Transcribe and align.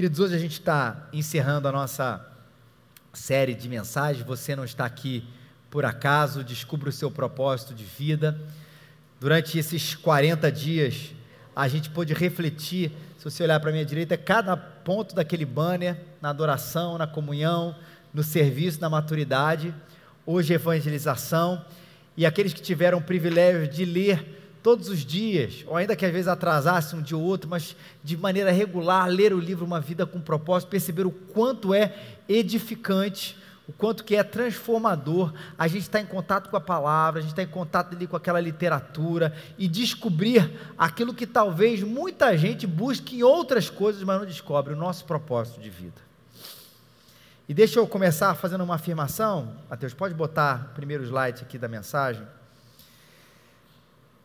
Queridos, 0.00 0.18
hoje 0.18 0.34
a 0.34 0.38
gente 0.38 0.52
está 0.52 1.08
encerrando 1.12 1.68
a 1.68 1.72
nossa 1.72 2.26
série 3.12 3.52
de 3.52 3.68
mensagens. 3.68 4.24
Você 4.24 4.56
não 4.56 4.64
está 4.64 4.86
aqui 4.86 5.28
por 5.70 5.84
acaso, 5.84 6.42
descubra 6.42 6.88
o 6.88 6.92
seu 6.92 7.10
propósito 7.10 7.74
de 7.74 7.84
vida. 7.84 8.40
Durante 9.20 9.58
esses 9.58 9.94
40 9.94 10.50
dias, 10.50 11.12
a 11.54 11.68
gente 11.68 11.90
pôde 11.90 12.14
refletir, 12.14 12.90
se 13.18 13.24
você 13.24 13.42
olhar 13.42 13.60
para 13.60 13.68
a 13.68 13.72
minha 13.74 13.84
direita, 13.84 14.16
cada 14.16 14.56
ponto 14.56 15.14
daquele 15.14 15.44
banner, 15.44 16.00
na 16.22 16.30
adoração, 16.30 16.96
na 16.96 17.06
comunhão, 17.06 17.76
no 18.14 18.22
serviço, 18.22 18.80
na 18.80 18.88
maturidade. 18.88 19.74
Hoje, 20.24 20.54
evangelização. 20.54 21.62
E 22.16 22.24
aqueles 22.24 22.54
que 22.54 22.62
tiveram 22.62 22.96
o 22.96 23.02
privilégio 23.02 23.68
de 23.68 23.84
ler 23.84 24.39
todos 24.62 24.88
os 24.88 25.04
dias, 25.04 25.64
ou 25.66 25.76
ainda 25.76 25.96
que 25.96 26.04
às 26.04 26.12
vezes 26.12 26.28
atrasasse 26.28 26.94
um 26.94 27.02
dia 27.02 27.16
ou 27.16 27.22
outro, 27.22 27.48
mas 27.48 27.74
de 28.04 28.16
maneira 28.16 28.50
regular, 28.50 29.06
ler 29.08 29.32
o 29.32 29.38
livro 29.38 29.64
Uma 29.64 29.80
Vida 29.80 30.06
com 30.06 30.20
Propósito, 30.20 30.68
perceber 30.68 31.06
o 31.06 31.10
quanto 31.10 31.72
é 31.72 31.94
edificante, 32.28 33.36
o 33.66 33.72
quanto 33.72 34.04
que 34.04 34.16
é 34.16 34.22
transformador, 34.22 35.32
a 35.56 35.68
gente 35.68 35.82
está 35.82 36.00
em 36.00 36.06
contato 36.06 36.50
com 36.50 36.56
a 36.56 36.60
palavra, 36.60 37.20
a 37.20 37.22
gente 37.22 37.30
está 37.30 37.42
em 37.42 37.46
contato 37.46 37.94
ali 37.94 38.06
com 38.06 38.16
aquela 38.16 38.40
literatura, 38.40 39.34
e 39.56 39.68
descobrir 39.68 40.50
aquilo 40.76 41.14
que 41.14 41.26
talvez 41.26 41.82
muita 41.82 42.36
gente 42.36 42.66
busque 42.66 43.18
em 43.18 43.22
outras 43.22 43.70
coisas, 43.70 44.02
mas 44.02 44.18
não 44.18 44.26
descobre, 44.26 44.74
o 44.74 44.76
nosso 44.76 45.04
propósito 45.04 45.60
de 45.60 45.70
vida. 45.70 46.00
E 47.48 47.54
deixa 47.54 47.78
eu 47.78 47.86
começar 47.86 48.34
fazendo 48.34 48.62
uma 48.62 48.74
afirmação, 48.74 49.56
Mateus, 49.68 49.94
pode 49.94 50.14
botar 50.14 50.70
o 50.72 50.74
primeiro 50.74 51.04
slide 51.04 51.42
aqui 51.42 51.56
da 51.56 51.68
mensagem 51.68 52.22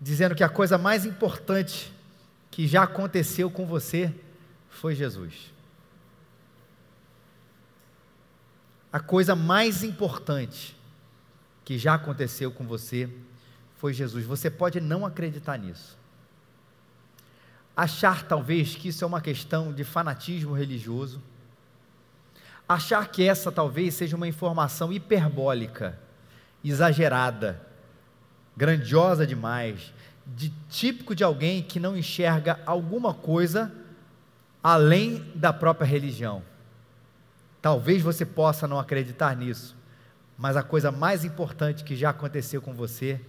dizendo 0.06 0.36
que 0.36 0.44
a 0.44 0.50
coisa 0.50 0.78
mais 0.78 1.04
importante 1.04 1.92
que 2.52 2.68
já 2.68 2.84
aconteceu 2.84 3.50
com 3.50 3.66
você 3.66 4.14
foi 4.70 4.94
Jesus. 4.94 5.52
A 8.94 9.00
coisa 9.00 9.36
mais 9.36 9.84
importante 9.84 10.78
que 11.64 11.80
já 11.80 11.96
aconteceu 11.96 12.52
com 12.52 12.68
você 12.68 13.10
foi 13.78 13.96
Jesus. 13.96 14.28
Você 14.28 14.48
pode 14.48 14.80
não 14.80 15.08
acreditar 15.08 15.58
nisso. 15.58 15.98
Achar 17.76 18.28
talvez 18.28 18.76
que 18.76 18.90
isso 18.90 19.04
é 19.04 19.08
uma 19.08 19.22
questão 19.22 19.74
de 19.74 19.84
fanatismo 19.84 20.54
religioso. 20.54 21.20
Achar 22.70 23.08
que 23.08 23.28
essa 23.28 23.52
talvez 23.52 23.96
seja 23.96 24.16
uma 24.16 24.28
informação 24.28 24.94
hiperbólica, 24.94 25.98
exagerada 26.64 27.74
grandiosa 28.56 29.26
demais, 29.26 29.94
de 30.26 30.52
típico 30.70 31.14
de 31.14 31.24
alguém 31.24 31.62
que 31.62 31.80
não 31.80 31.98
enxerga 31.98 32.60
alguma 32.66 33.14
coisa 33.14 33.72
além 34.64 35.24
da 35.36 35.54
própria 35.54 35.86
religião. 35.86 36.42
Talvez 37.62 38.02
você 38.02 38.26
possa 38.26 38.68
não 38.68 38.80
acreditar 38.80 39.36
nisso, 39.36 39.76
mas 40.38 40.58
a 40.58 40.64
coisa 40.64 40.92
mais 40.92 41.24
importante 41.24 41.84
que 41.84 41.96
já 41.96 42.10
aconteceu 42.10 42.62
com 42.62 42.74
você 42.74 43.22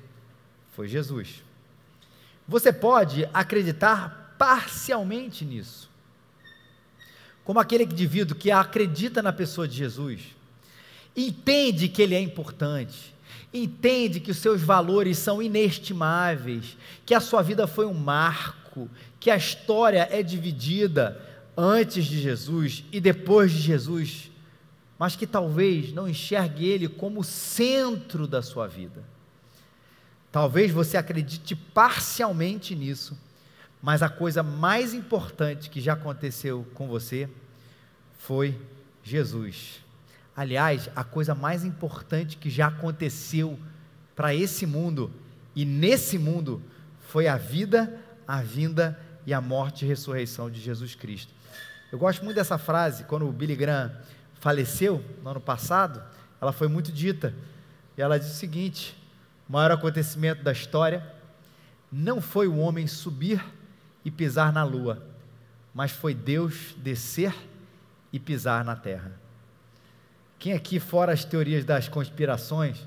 foi 0.72 0.88
Jesus. 0.88 1.42
Você 2.48 2.72
pode 2.72 3.28
acreditar 3.34 4.34
parcialmente 4.38 5.44
nisso, 5.44 5.90
como 7.44 7.60
aquele 7.60 7.84
indivíduo 7.84 8.36
que 8.36 8.50
acredita 8.50 9.22
na 9.22 9.32
pessoa 9.32 9.66
de 9.66 9.76
Jesus, 9.76 10.20
entende 11.16 11.88
que 11.88 12.02
ele 12.02 12.14
é 12.14 12.20
importante, 12.20 13.14
entende 13.62 14.20
que 14.20 14.30
os 14.30 14.38
seus 14.38 14.62
valores 14.62 15.18
são 15.18 15.42
inestimáveis, 15.42 16.76
que 17.04 17.14
a 17.14 17.20
sua 17.20 17.42
vida 17.42 17.66
foi 17.66 17.86
um 17.86 17.94
marco, 17.94 18.88
que 19.18 19.30
a 19.30 19.36
história 19.36 20.08
é 20.10 20.22
dividida 20.22 21.20
antes 21.56 22.04
de 22.04 22.20
Jesus 22.20 22.84
e 22.92 23.00
depois 23.00 23.52
de 23.52 23.60
Jesus, 23.60 24.30
mas 24.98 25.16
que 25.16 25.26
talvez 25.26 25.92
não 25.92 26.08
enxergue 26.08 26.66
ele 26.66 26.88
como 26.88 27.20
o 27.20 27.24
centro 27.24 28.26
da 28.26 28.42
sua 28.42 28.66
vida. 28.66 29.02
Talvez 30.30 30.70
você 30.70 30.96
acredite 30.96 31.54
parcialmente 31.56 32.74
nisso, 32.74 33.18
mas 33.80 34.02
a 34.02 34.08
coisa 34.08 34.42
mais 34.42 34.92
importante 34.92 35.70
que 35.70 35.80
já 35.80 35.94
aconteceu 35.94 36.66
com 36.74 36.88
você 36.88 37.28
foi 38.18 38.58
Jesus. 39.02 39.85
Aliás, 40.36 40.90
a 40.94 41.02
coisa 41.02 41.34
mais 41.34 41.64
importante 41.64 42.36
que 42.36 42.50
já 42.50 42.66
aconteceu 42.66 43.58
para 44.14 44.34
esse 44.34 44.66
mundo 44.66 45.10
e 45.54 45.64
nesse 45.64 46.18
mundo 46.18 46.62
foi 47.00 47.26
a 47.26 47.38
vida, 47.38 47.98
a 48.28 48.42
vinda 48.42 49.00
e 49.24 49.32
a 49.32 49.40
morte 49.40 49.84
e 49.84 49.88
ressurreição 49.88 50.50
de 50.50 50.60
Jesus 50.60 50.94
Cristo. 50.94 51.32
Eu 51.90 51.98
gosto 51.98 52.22
muito 52.22 52.36
dessa 52.36 52.58
frase, 52.58 53.04
quando 53.04 53.26
o 53.26 53.32
Billy 53.32 53.56
Graham 53.56 53.90
faleceu 54.34 55.02
no 55.22 55.30
ano 55.30 55.40
passado, 55.40 56.02
ela 56.38 56.52
foi 56.52 56.68
muito 56.68 56.92
dita. 56.92 57.34
E 57.96 58.02
ela 58.02 58.18
diz 58.18 58.30
o 58.30 58.34
seguinte: 58.34 58.94
o 59.48 59.52
maior 59.52 59.70
acontecimento 59.70 60.42
da 60.42 60.52
história 60.52 61.02
não 61.90 62.20
foi 62.20 62.46
o 62.46 62.58
homem 62.58 62.86
subir 62.86 63.42
e 64.04 64.10
pisar 64.10 64.52
na 64.52 64.62
lua, 64.62 65.02
mas 65.72 65.92
foi 65.92 66.12
Deus 66.12 66.74
descer 66.76 67.34
e 68.12 68.20
pisar 68.20 68.64
na 68.64 68.76
terra. 68.76 69.25
Quem 70.38 70.52
aqui, 70.52 70.78
fora 70.78 71.12
as 71.12 71.24
teorias 71.24 71.64
das 71.64 71.88
conspirações, 71.88 72.78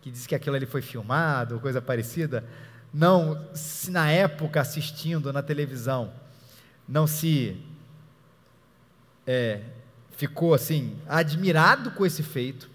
que 0.00 0.10
diz 0.10 0.26
que 0.26 0.34
aquilo 0.34 0.56
ali 0.56 0.66
foi 0.66 0.82
filmado, 0.82 1.60
coisa 1.60 1.80
parecida, 1.80 2.44
não, 2.92 3.46
se 3.54 3.90
na 3.90 4.10
época 4.10 4.60
assistindo 4.60 5.32
na 5.32 5.42
televisão, 5.42 6.12
não 6.88 7.06
se 7.06 7.56
é, 9.26 9.60
ficou 10.12 10.54
assim, 10.54 10.96
admirado 11.08 11.92
com 11.92 12.04
esse 12.04 12.22
feito, 12.22 12.68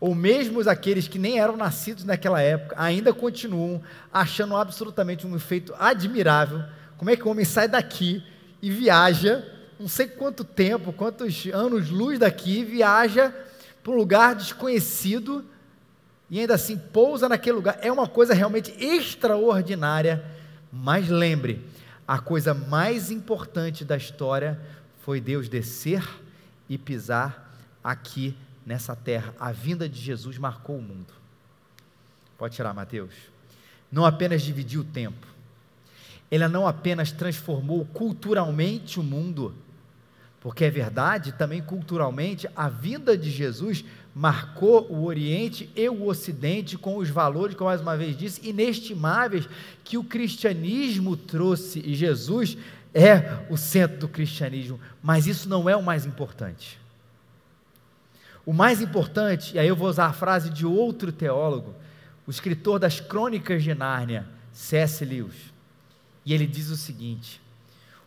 ou 0.00 0.14
mesmo 0.14 0.60
aqueles 0.68 1.08
que 1.08 1.18
nem 1.18 1.38
eram 1.38 1.56
nascidos 1.56 2.04
naquela 2.04 2.40
época, 2.40 2.76
ainda 2.78 3.12
continuam 3.12 3.82
achando 4.12 4.56
absolutamente 4.56 5.26
um 5.26 5.38
feito 5.38 5.74
admirável. 5.78 6.62
Como 6.98 7.10
é 7.10 7.16
que 7.16 7.26
o 7.26 7.30
homem 7.30 7.44
sai 7.44 7.66
daqui 7.66 8.22
e 8.60 8.70
viaja 8.70 9.44
não 9.78 9.88
sei 9.88 10.06
quanto 10.06 10.44
tempo, 10.44 10.92
quantos 10.92 11.46
anos 11.52 11.90
luz 11.90 12.18
daqui, 12.18 12.64
viaja 12.64 13.34
para 13.82 13.92
um 13.92 13.96
lugar 13.96 14.34
desconhecido 14.34 15.44
e 16.30 16.40
ainda 16.40 16.54
assim 16.54 16.76
pousa 16.76 17.28
naquele 17.28 17.56
lugar. 17.56 17.78
É 17.82 17.92
uma 17.92 18.08
coisa 18.08 18.34
realmente 18.34 18.72
extraordinária. 18.82 20.24
Mas 20.72 21.08
lembre, 21.08 21.64
a 22.06 22.18
coisa 22.18 22.52
mais 22.52 23.10
importante 23.10 23.84
da 23.84 23.96
história 23.96 24.60
foi 25.02 25.20
Deus 25.20 25.48
descer 25.48 26.04
e 26.68 26.76
pisar 26.76 27.54
aqui 27.82 28.36
nessa 28.64 28.96
terra. 28.96 29.34
A 29.38 29.52
vinda 29.52 29.88
de 29.88 30.00
Jesus 30.00 30.36
marcou 30.36 30.78
o 30.78 30.82
mundo. 30.82 31.14
Pode 32.36 32.56
tirar, 32.56 32.74
Mateus. 32.74 33.14
Não 33.90 34.04
apenas 34.04 34.42
dividiu 34.42 34.80
o 34.80 34.84
tempo, 34.84 35.26
ela 36.30 36.48
não 36.48 36.66
apenas 36.66 37.12
transformou 37.12 37.84
culturalmente 37.86 38.98
o 38.98 39.02
mundo, 39.02 39.54
porque 40.46 40.64
é 40.64 40.70
verdade, 40.70 41.32
também 41.32 41.60
culturalmente, 41.60 42.48
a 42.54 42.68
vinda 42.68 43.18
de 43.18 43.32
Jesus 43.32 43.84
marcou 44.14 44.86
o 44.88 45.02
Oriente 45.02 45.68
e 45.74 45.88
o 45.88 46.06
Ocidente 46.06 46.78
com 46.78 46.98
os 46.98 47.10
valores, 47.10 47.56
como 47.56 47.68
mais 47.68 47.80
uma 47.80 47.96
vez 47.96 48.16
disse, 48.16 48.48
inestimáveis 48.48 49.48
que 49.82 49.98
o 49.98 50.04
cristianismo 50.04 51.16
trouxe. 51.16 51.80
E 51.80 51.96
Jesus 51.96 52.56
é 52.94 53.44
o 53.50 53.56
centro 53.56 53.98
do 53.98 54.08
cristianismo, 54.08 54.78
mas 55.02 55.26
isso 55.26 55.48
não 55.48 55.68
é 55.68 55.74
o 55.74 55.82
mais 55.82 56.06
importante. 56.06 56.78
O 58.46 58.52
mais 58.52 58.80
importante, 58.80 59.56
e 59.56 59.58
aí 59.58 59.66
eu 59.66 59.74
vou 59.74 59.88
usar 59.88 60.06
a 60.06 60.12
frase 60.12 60.48
de 60.48 60.64
outro 60.64 61.10
teólogo, 61.10 61.74
o 62.24 62.30
escritor 62.30 62.78
das 62.78 63.00
Crônicas 63.00 63.64
de 63.64 63.74
Nárnia, 63.74 64.24
C.S. 64.52 65.04
Lewis, 65.04 65.52
e 66.24 66.32
ele 66.32 66.46
diz 66.46 66.70
o 66.70 66.76
seguinte: 66.76 67.42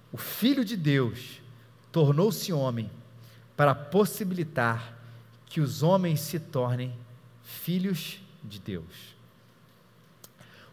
o 0.10 0.18
Filho 0.18 0.64
de 0.64 0.78
Deus 0.78 1.42
tornou-se 1.92 2.52
homem 2.54 2.90
para 3.56 3.74
possibilitar 3.76 4.98
que 5.48 5.60
os 5.60 5.84
homens 5.84 6.20
se 6.22 6.40
tornem 6.40 6.94
filhos 7.44 8.20
de 8.44 8.60
Deus. 8.60 9.16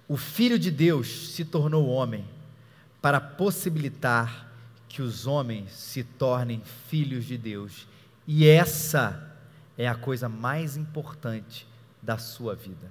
O 0.08 0.16
Filho 0.16 0.58
de 0.58 0.70
Deus 0.70 1.30
se 1.34 1.44
tornou 1.44 1.88
homem 1.88 2.24
para 3.02 3.20
possibilitar 3.20 4.52
que 4.88 5.02
os 5.02 5.26
homens 5.26 5.72
se 5.72 6.04
tornem 6.04 6.62
filhos 6.88 7.24
de 7.24 7.36
Deus. 7.36 7.86
E 8.26 8.46
essa 8.46 9.34
é 9.76 9.88
a 9.88 9.94
coisa 9.94 10.28
mais 10.28 10.76
importante 10.76 11.66
da 12.00 12.18
sua 12.18 12.54
vida. 12.54 12.90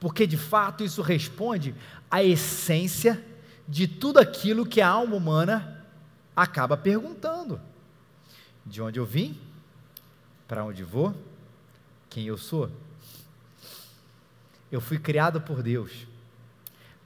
Porque 0.00 0.26
de 0.26 0.36
fato 0.36 0.84
isso 0.84 1.00
responde 1.00 1.74
à 2.10 2.22
essência 2.22 3.24
de 3.68 3.86
tudo 3.86 4.18
aquilo 4.18 4.66
que 4.66 4.80
a 4.80 4.88
alma 4.88 5.16
humana 5.16 5.75
acaba 6.36 6.76
perguntando: 6.76 7.58
de 8.64 8.82
onde 8.82 9.00
eu 9.00 9.06
vim? 9.06 9.40
Para 10.46 10.64
onde 10.64 10.84
vou? 10.84 11.14
Quem 12.10 12.26
eu 12.26 12.36
sou? 12.36 12.70
Eu 14.70 14.80
fui 14.80 14.98
criado 14.98 15.40
por 15.40 15.62
Deus 15.62 16.06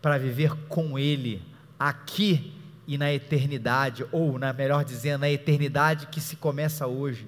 para 0.02 0.18
viver 0.18 0.54
com 0.68 0.98
Ele 0.98 1.42
aqui 1.78 2.54
e 2.86 2.98
na 2.98 3.12
eternidade, 3.12 4.04
ou, 4.10 4.38
na 4.38 4.52
melhor 4.52 4.84
dizendo, 4.84 5.20
na 5.20 5.30
eternidade 5.30 6.06
que 6.08 6.20
se 6.20 6.36
começa 6.36 6.86
hoje, 6.86 7.26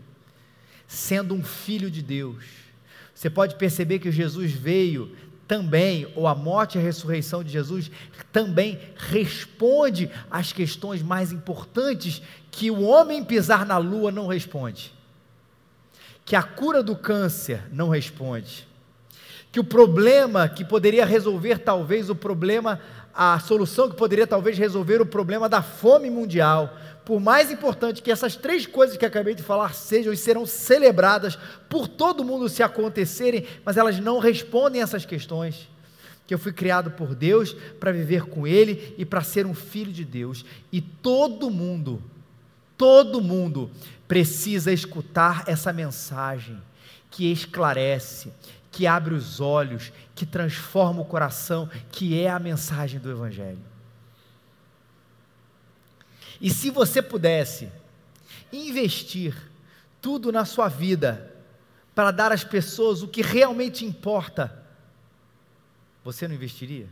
sendo 0.88 1.34
um 1.34 1.44
filho 1.44 1.90
de 1.90 2.02
Deus. 2.02 2.44
Você 3.14 3.30
pode 3.30 3.54
perceber 3.54 4.00
que 4.00 4.10
Jesus 4.10 4.50
veio 4.50 5.14
também, 5.52 6.10
ou 6.16 6.26
a 6.26 6.34
morte 6.34 6.78
e 6.78 6.80
a 6.80 6.82
ressurreição 6.82 7.44
de 7.44 7.52
Jesus 7.52 7.90
também 8.32 8.80
responde 8.96 10.10
às 10.30 10.50
questões 10.50 11.02
mais 11.02 11.30
importantes 11.30 12.22
que 12.50 12.70
o 12.70 12.80
homem 12.80 13.22
pisar 13.22 13.66
na 13.66 13.76
lua 13.76 14.10
não 14.10 14.26
responde. 14.26 14.94
Que 16.24 16.34
a 16.34 16.42
cura 16.42 16.82
do 16.82 16.96
câncer 16.96 17.64
não 17.70 17.90
responde. 17.90 18.66
Que 19.52 19.60
o 19.60 19.64
problema 19.64 20.48
que 20.48 20.64
poderia 20.64 21.04
resolver 21.04 21.58
talvez 21.58 22.08
o 22.08 22.14
problema, 22.14 22.80
a 23.14 23.38
solução 23.40 23.90
que 23.90 23.96
poderia 23.96 24.26
talvez 24.26 24.56
resolver 24.56 25.00
o 25.00 25.06
problema 25.06 25.48
da 25.48 25.62
fome 25.62 26.08
mundial, 26.08 26.76
por 27.04 27.20
mais 27.20 27.50
importante 27.50 28.00
que 28.00 28.10
essas 28.10 28.36
três 28.36 28.66
coisas 28.66 28.96
que 28.96 29.04
acabei 29.04 29.34
de 29.34 29.42
falar 29.42 29.74
sejam 29.74 30.12
e 30.12 30.16
serão 30.16 30.46
celebradas 30.46 31.36
por 31.68 31.88
todo 31.88 32.24
mundo 32.24 32.48
se 32.48 32.62
acontecerem, 32.62 33.46
mas 33.64 33.76
elas 33.76 33.98
não 33.98 34.18
respondem 34.18 34.80
essas 34.80 35.04
questões. 35.04 35.68
Que 36.26 36.32
eu 36.32 36.38
fui 36.38 36.52
criado 36.52 36.92
por 36.92 37.14
Deus 37.14 37.52
para 37.80 37.92
viver 37.92 38.24
com 38.26 38.46
Ele 38.46 38.94
e 38.96 39.04
para 39.04 39.22
ser 39.22 39.44
um 39.44 39.54
filho 39.54 39.92
de 39.92 40.04
Deus. 40.04 40.44
E 40.70 40.80
todo 40.80 41.50
mundo, 41.50 42.00
todo 42.78 43.20
mundo 43.20 43.70
precisa 44.06 44.72
escutar 44.72 45.44
essa 45.46 45.72
mensagem 45.72 46.62
que 47.10 47.30
esclarece, 47.30 48.32
que 48.72 48.86
abre 48.86 49.14
os 49.14 49.38
olhos, 49.38 49.92
que 50.14 50.24
transforma 50.24 51.02
o 51.02 51.04
coração, 51.04 51.68
que 51.92 52.18
é 52.18 52.30
a 52.30 52.38
mensagem 52.38 52.98
do 52.98 53.10
Evangelho. 53.10 53.60
E 56.40 56.50
se 56.50 56.70
você 56.70 57.02
pudesse 57.02 57.70
investir 58.50 59.36
tudo 60.00 60.32
na 60.32 60.46
sua 60.46 60.68
vida 60.68 61.30
para 61.94 62.10
dar 62.10 62.32
às 62.32 62.42
pessoas 62.42 63.02
o 63.02 63.08
que 63.08 63.20
realmente 63.20 63.84
importa, 63.84 64.64
você 66.02 66.26
não 66.26 66.34
investiria? 66.34 66.88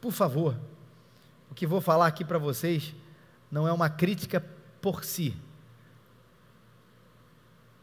Por 0.00 0.12
favor, 0.12 0.56
o 1.50 1.54
que 1.54 1.66
vou 1.66 1.80
falar 1.80 2.08
aqui 2.08 2.24
para 2.24 2.38
vocês 2.38 2.94
não 3.50 3.66
é 3.68 3.72
uma 3.72 3.88
crítica 3.88 4.44
por 4.80 5.04
si. 5.04 5.36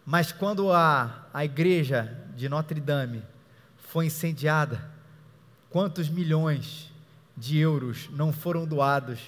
Mas 0.10 0.32
quando 0.32 0.72
a, 0.72 1.28
a 1.34 1.44
igreja 1.44 2.18
de 2.34 2.48
Notre 2.48 2.80
Dame 2.80 3.22
foi 3.76 4.06
incendiada, 4.06 4.90
quantos 5.70 6.08
milhões 6.08 6.90
de 7.36 7.58
euros 7.58 8.10
não 8.12 8.32
foram 8.32 8.66
doados 8.66 9.20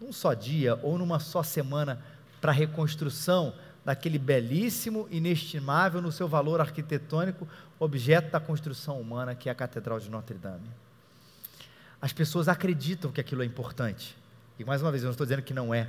num 0.00 0.12
só 0.12 0.32
dia 0.32 0.78
ou 0.80 0.96
numa 0.96 1.18
só 1.18 1.42
semana 1.42 2.00
para 2.40 2.52
a 2.52 2.54
reconstrução 2.54 3.52
daquele 3.84 4.16
belíssimo, 4.16 5.08
inestimável 5.10 6.00
no 6.00 6.12
seu 6.12 6.28
valor 6.28 6.60
arquitetônico 6.60 7.48
objeto 7.80 8.30
da 8.30 8.38
construção 8.38 9.00
humana 9.00 9.34
que 9.34 9.48
é 9.48 9.52
a 9.52 9.56
Catedral 9.56 9.98
de 9.98 10.08
Notre 10.08 10.38
Dame. 10.38 10.70
As 12.00 12.12
pessoas 12.12 12.46
acreditam 12.46 13.10
que 13.10 13.20
aquilo 13.20 13.42
é 13.42 13.44
importante. 13.44 14.16
E 14.56 14.64
mais 14.64 14.82
uma 14.82 14.92
vez, 14.92 15.02
eu 15.02 15.08
não 15.08 15.12
estou 15.12 15.26
dizendo 15.26 15.42
que 15.42 15.52
não 15.52 15.74
é. 15.74 15.88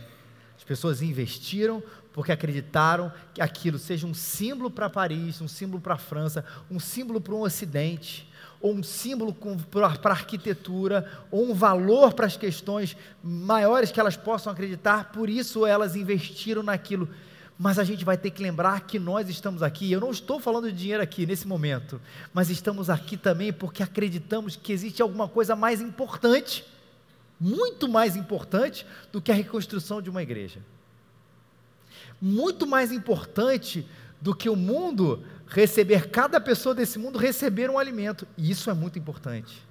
As 0.58 0.64
pessoas 0.64 1.02
investiram 1.02 1.82
porque 2.12 2.32
acreditaram 2.32 3.12
que 3.34 3.42
aquilo 3.42 3.80
seja 3.80 4.06
um 4.06 4.14
símbolo 4.14 4.70
para 4.70 4.90
Paris, 4.90 5.42
um 5.42 5.48
símbolo 5.48 5.82
para 5.82 5.96
a 5.96 5.98
França, 5.98 6.46
um 6.70 6.80
símbolo 6.80 7.20
para 7.20 7.34
o 7.34 7.42
Ocidente 7.42 8.32
ou 8.64 8.74
um 8.74 8.82
símbolo 8.82 9.36
para 9.70 9.88
a 9.88 10.12
arquitetura, 10.12 11.06
ou 11.30 11.52
um 11.52 11.54
valor 11.54 12.14
para 12.14 12.26
as 12.26 12.38
questões 12.38 12.96
maiores 13.22 13.92
que 13.92 14.00
elas 14.00 14.16
possam 14.16 14.54
acreditar, 14.54 15.12
por 15.12 15.30
isso 15.30 15.66
elas 15.66 15.98
investiram 15.98 16.64
naquilo. 16.64 17.10
Mas 17.60 17.78
a 17.78 17.84
gente 17.84 18.06
vai 18.06 18.18
ter 18.18 18.32
que 18.32 18.42
lembrar 18.42 18.80
que 18.88 18.98
nós 18.98 19.28
estamos 19.28 19.62
aqui, 19.62 19.92
eu 19.92 20.00
não 20.00 20.12
estou 20.12 20.40
falando 20.40 20.72
de 20.72 20.78
dinheiro 20.78 21.04
aqui 21.04 21.26
nesse 21.26 21.46
momento, 21.46 22.00
mas 22.34 22.50
estamos 22.50 22.90
aqui 22.90 23.18
também 23.18 23.52
porque 23.52 23.84
acreditamos 23.84 24.56
que 24.56 24.72
existe 24.72 25.02
alguma 25.02 25.28
coisa 25.28 25.58
mais 25.58 25.82
importante, 25.82 26.66
muito 27.40 27.88
mais 27.88 28.16
importante 28.16 28.86
do 29.12 29.22
que 29.22 29.32
a 29.32 29.36
reconstrução 29.36 30.02
de 30.02 30.10
uma 30.10 30.24
igreja. 30.24 30.60
Muito 32.22 32.66
mais 32.66 32.92
importante 32.92 33.86
do 34.22 34.34
que 34.34 34.50
o 34.50 34.56
mundo 34.56 35.24
receber, 35.48 36.10
cada 36.10 36.40
pessoa 36.40 36.74
desse 36.74 36.98
mundo 36.98 37.20
receber 37.20 37.70
um 37.70 37.78
alimento. 37.78 38.28
E 38.38 38.50
isso 38.50 38.70
é 38.70 38.74
muito 38.74 38.98
importante. 38.98 39.62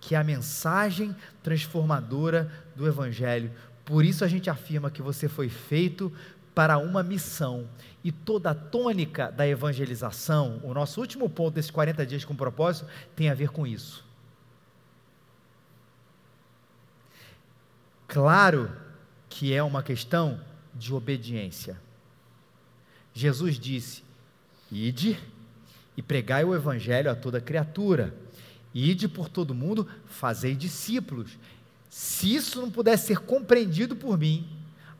Que 0.00 0.14
é 0.14 0.18
a 0.18 0.24
mensagem 0.24 1.14
transformadora 1.42 2.50
do 2.76 2.86
Evangelho. 2.86 3.50
Por 3.84 4.04
isso 4.04 4.24
a 4.24 4.28
gente 4.28 4.48
afirma 4.48 4.90
que 4.90 5.02
você 5.02 5.28
foi 5.28 5.48
feito 5.48 6.12
para 6.54 6.78
uma 6.78 7.02
missão. 7.02 7.68
E 8.02 8.10
toda 8.10 8.50
a 8.50 8.54
tônica 8.54 9.30
da 9.30 9.46
evangelização, 9.46 10.60
o 10.64 10.72
nosso 10.72 11.00
último 11.00 11.28
ponto 11.28 11.54
desses 11.54 11.70
40 11.70 12.06
dias 12.06 12.24
com 12.24 12.34
propósito, 12.34 12.88
tem 13.14 13.28
a 13.28 13.34
ver 13.34 13.50
com 13.50 13.66
isso. 13.66 14.07
Claro 18.08 18.72
que 19.28 19.52
é 19.52 19.62
uma 19.62 19.82
questão 19.82 20.40
de 20.74 20.94
obediência. 20.94 21.78
Jesus 23.12 23.58
disse: 23.58 24.02
Ide 24.72 25.18
e 25.94 26.02
pregai 26.02 26.42
o 26.42 26.54
evangelho 26.54 27.10
a 27.10 27.14
toda 27.14 27.40
criatura. 27.40 28.14
Ide 28.74 29.08
por 29.08 29.28
todo 29.28 29.54
mundo, 29.54 29.86
fazei 30.06 30.54
discípulos. 30.54 31.38
Se 31.90 32.34
isso 32.34 32.60
não 32.60 32.70
pudesse 32.70 33.08
ser 33.08 33.18
compreendido 33.18 33.94
por 33.94 34.16
mim, 34.16 34.48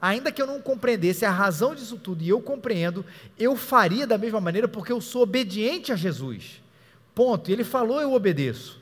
ainda 0.01 0.31
que 0.31 0.41
eu 0.41 0.47
não 0.47 0.61
compreendesse 0.61 1.25
a 1.25 1.31
razão 1.31 1.75
disso 1.75 1.97
tudo 1.97 2.23
e 2.23 2.29
eu 2.29 2.41
compreendo, 2.41 3.05
eu 3.39 3.57
faria 3.57 4.07
da 4.07 4.19
mesma 4.19 4.41
maneira 4.41 4.69
porque 4.69 4.93
eu 4.93 5.01
sou 5.01 5.23
obediente 5.23 5.93
a 5.93 5.97
Jesus. 5.97 6.63
Ponto. 7.15 7.51
Ele 7.51 7.65
falou, 7.65 8.01
eu 8.01 8.13
obedeço. 8.13 8.78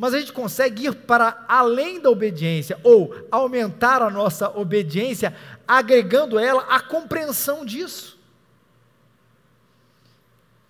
Mas 0.00 0.14
a 0.14 0.18
gente 0.18 0.32
consegue 0.32 0.86
ir 0.86 0.94
para 0.94 1.44
além 1.46 2.00
da 2.00 2.08
obediência 2.08 2.80
ou 2.82 3.14
aumentar 3.30 4.00
a 4.00 4.08
nossa 4.08 4.48
obediência, 4.48 5.36
agregando 5.68 6.38
ela 6.38 6.62
a 6.70 6.80
compreensão 6.80 7.66
disso. 7.66 8.18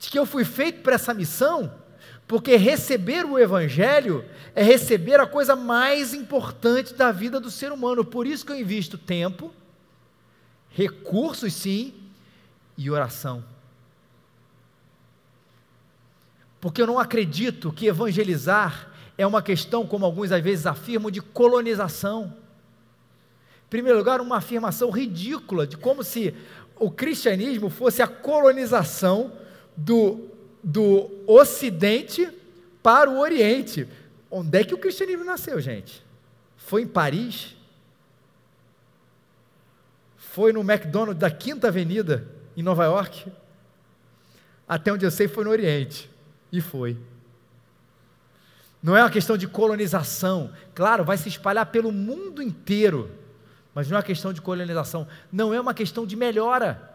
De 0.00 0.10
que 0.10 0.18
eu 0.18 0.26
fui 0.26 0.44
feito 0.44 0.82
para 0.82 0.96
essa 0.96 1.14
missão, 1.14 1.72
porque 2.26 2.56
receber 2.56 3.24
o 3.24 3.38
Evangelho 3.38 4.24
é 4.52 4.64
receber 4.64 5.20
a 5.20 5.26
coisa 5.28 5.54
mais 5.54 6.12
importante 6.12 6.92
da 6.92 7.12
vida 7.12 7.38
do 7.38 7.52
ser 7.52 7.70
humano. 7.70 8.04
Por 8.04 8.26
isso 8.26 8.44
que 8.44 8.50
eu 8.50 8.58
invisto 8.58 8.98
tempo, 8.98 9.54
recursos 10.70 11.54
sim, 11.54 11.94
e 12.76 12.90
oração. 12.90 13.44
Porque 16.60 16.82
eu 16.82 16.86
não 16.88 16.98
acredito 16.98 17.72
que 17.72 17.86
evangelizar 17.86 18.89
é 19.16 19.26
uma 19.26 19.42
questão, 19.42 19.86
como 19.86 20.04
alguns 20.04 20.32
às 20.32 20.42
vezes 20.42 20.66
afirmam, 20.66 21.10
de 21.10 21.20
colonização. 21.20 22.34
Em 23.66 23.70
primeiro 23.70 23.98
lugar, 23.98 24.20
uma 24.20 24.38
afirmação 24.38 24.90
ridícula 24.90 25.66
de 25.66 25.76
como 25.76 26.02
se 26.02 26.34
o 26.78 26.90
cristianismo 26.90 27.68
fosse 27.68 28.02
a 28.02 28.08
colonização 28.08 29.32
do, 29.76 30.28
do 30.62 31.10
Ocidente 31.26 32.28
para 32.82 33.10
o 33.10 33.18
Oriente. 33.18 33.86
Onde 34.30 34.58
é 34.58 34.64
que 34.64 34.74
o 34.74 34.78
cristianismo 34.78 35.24
nasceu, 35.24 35.60
gente? 35.60 36.02
Foi 36.56 36.82
em 36.82 36.86
Paris? 36.86 37.56
Foi 40.16 40.52
no 40.52 40.60
McDonald's 40.60 41.18
da 41.20 41.30
Quinta 41.30 41.68
Avenida, 41.68 42.26
em 42.56 42.62
Nova 42.62 42.84
York? 42.84 43.30
Até 44.66 44.92
onde 44.92 45.04
eu 45.04 45.10
sei, 45.10 45.26
foi 45.26 45.44
no 45.44 45.50
Oriente. 45.50 46.08
E 46.52 46.60
foi. 46.60 46.96
Não 48.82 48.96
é 48.96 49.02
uma 49.02 49.10
questão 49.10 49.36
de 49.36 49.46
colonização. 49.46 50.50
Claro, 50.74 51.04
vai 51.04 51.16
se 51.18 51.28
espalhar 51.28 51.66
pelo 51.66 51.92
mundo 51.92 52.42
inteiro. 52.42 53.10
Mas 53.74 53.88
não 53.88 53.96
é 53.96 53.98
uma 53.98 54.06
questão 54.06 54.32
de 54.32 54.40
colonização. 54.40 55.06
Não 55.30 55.52
é 55.52 55.60
uma 55.60 55.74
questão 55.74 56.06
de 56.06 56.16
melhora. 56.16 56.90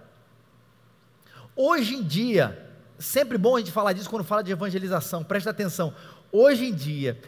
Hoje 1.56 1.96
em 1.96 2.04
dia, 2.04 2.70
sempre 2.98 3.38
bom 3.38 3.56
a 3.56 3.60
gente 3.60 3.72
falar 3.72 3.94
disso 3.94 4.10
quando 4.10 4.26
fala 4.26 4.44
de 4.44 4.52
evangelização, 4.52 5.24
presta 5.24 5.52
atenção. 5.52 5.94
Hoje 6.32 6.66
em 6.66 6.74
dia, 6.74 7.22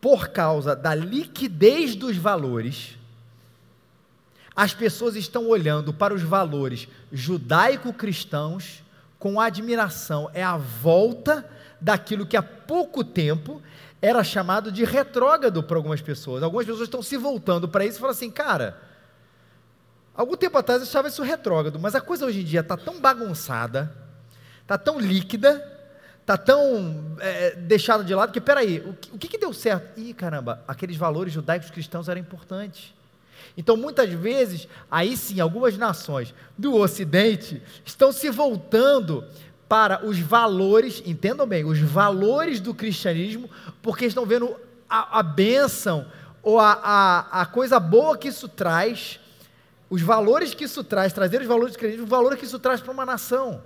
por 0.00 0.28
causa 0.28 0.74
da 0.74 0.94
liquidez 0.94 1.94
dos 1.94 2.16
valores, 2.16 2.98
as 4.56 4.74
pessoas 4.74 5.14
estão 5.14 5.46
olhando 5.46 5.92
para 5.92 6.12
os 6.12 6.22
valores 6.22 6.88
judaico-cristãos 7.12 8.82
com 9.18 9.40
admiração. 9.40 10.28
É 10.34 10.42
a 10.42 10.56
volta 10.56 11.48
daquilo 11.80 12.26
que 12.26 12.36
há 12.36 12.42
pouco 12.42 13.04
tempo 13.04 13.62
era 14.02 14.24
chamado 14.24 14.72
de 14.72 14.84
retrógrado 14.84 15.62
para 15.62 15.76
algumas 15.76 16.00
pessoas. 16.00 16.42
Algumas 16.42 16.66
pessoas 16.66 16.84
estão 16.84 17.02
se 17.02 17.16
voltando 17.16 17.68
para 17.68 17.84
isso 17.84 17.98
e 17.98 18.00
falam 18.00 18.12
assim, 18.12 18.30
cara, 18.30 18.80
algum 20.14 20.36
tempo 20.36 20.56
atrás 20.56 20.80
eu 20.80 20.88
achava 20.88 21.08
isso 21.08 21.22
retrógrado, 21.22 21.78
mas 21.78 21.94
a 21.94 22.00
coisa 22.00 22.24
hoje 22.24 22.40
em 22.40 22.44
dia 22.44 22.60
está 22.60 22.76
tão 22.76 23.00
bagunçada, 23.00 23.94
está 24.62 24.78
tão 24.78 24.98
líquida, 24.98 25.56
está 26.20 26.36
tá 26.36 26.44
tão 26.44 27.16
é, 27.20 27.56
deixado 27.56 28.04
de 28.04 28.14
lado 28.14 28.32
que, 28.32 28.40
peraí, 28.40 28.80
o, 28.80 28.90
o 29.14 29.18
que, 29.18 29.28
que 29.28 29.38
deu 29.38 29.52
certo? 29.52 29.98
Ih, 30.00 30.14
caramba, 30.14 30.62
aqueles 30.66 30.96
valores 30.96 31.32
judaicos 31.32 31.70
cristãos 31.70 32.08
eram 32.08 32.20
importantes. 32.20 32.94
Então, 33.56 33.76
muitas 33.76 34.10
vezes, 34.10 34.68
aí 34.90 35.16
sim, 35.16 35.40
algumas 35.40 35.76
nações 35.76 36.32
do 36.56 36.74
Ocidente 36.76 37.60
estão 37.84 38.12
se 38.12 38.30
voltando 38.30 39.24
para 39.70 40.04
os 40.04 40.18
valores, 40.18 41.00
entendam 41.06 41.46
bem, 41.46 41.64
os 41.64 41.78
valores 41.78 42.58
do 42.58 42.74
cristianismo, 42.74 43.48
porque 43.80 44.04
estão 44.04 44.26
vendo 44.26 44.56
a, 44.88 45.20
a 45.20 45.22
bênção 45.22 46.10
ou 46.42 46.58
a, 46.58 46.72
a, 46.72 47.42
a 47.42 47.46
coisa 47.46 47.78
boa 47.78 48.18
que 48.18 48.26
isso 48.26 48.48
traz, 48.48 49.20
os 49.88 50.02
valores 50.02 50.54
que 50.54 50.64
isso 50.64 50.82
traz, 50.82 51.12
trazer 51.12 51.40
os 51.40 51.46
valores 51.46 51.74
do 51.74 51.78
cristianismo, 51.78 52.02
os 52.02 52.10
valores 52.10 52.36
que 52.36 52.44
isso 52.44 52.58
traz 52.58 52.80
para 52.80 52.90
uma 52.90 53.06
nação. 53.06 53.62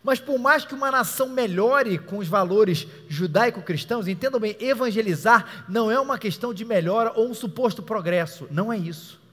Mas 0.00 0.20
por 0.20 0.38
mais 0.38 0.64
que 0.64 0.74
uma 0.74 0.92
nação 0.92 1.28
melhore 1.28 1.98
com 1.98 2.18
os 2.18 2.28
valores 2.28 2.86
judaico-cristãos, 3.08 4.06
entendam 4.06 4.38
bem, 4.38 4.56
evangelizar 4.60 5.64
não 5.68 5.90
é 5.90 5.98
uma 5.98 6.18
questão 6.18 6.54
de 6.54 6.64
melhora 6.64 7.12
ou 7.16 7.28
um 7.28 7.34
suposto 7.34 7.82
progresso, 7.82 8.46
não 8.48 8.72
é 8.72 8.78
isso. 8.78 9.25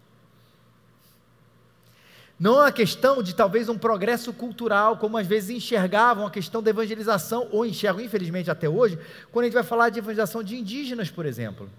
Não 2.43 2.55
é 2.55 2.63
uma 2.63 2.71
questão 2.73 3.23
de 3.23 3.33
talvez 3.33 3.69
um 3.69 3.77
progresso 3.77 4.33
cultural, 4.33 4.97
como 4.97 5.17
às 5.17 5.25
vezes 5.25 5.49
enxergavam 5.49 6.27
a 6.27 6.29
questão 6.29 6.61
da 6.61 6.71
evangelização, 6.71 7.47
ou 7.53 7.65
enxergam, 7.65 8.03
infelizmente, 8.03 8.51
até 8.51 8.67
hoje, 8.67 8.99
quando 9.31 9.43
a 9.43 9.47
gente 9.47 9.53
vai 9.53 9.63
falar 9.63 9.87
de 9.87 9.99
evangelização 9.99 10.43
de 10.43 10.57
indígenas, 10.57 11.09
por 11.09 11.25
exemplo. 11.25 11.69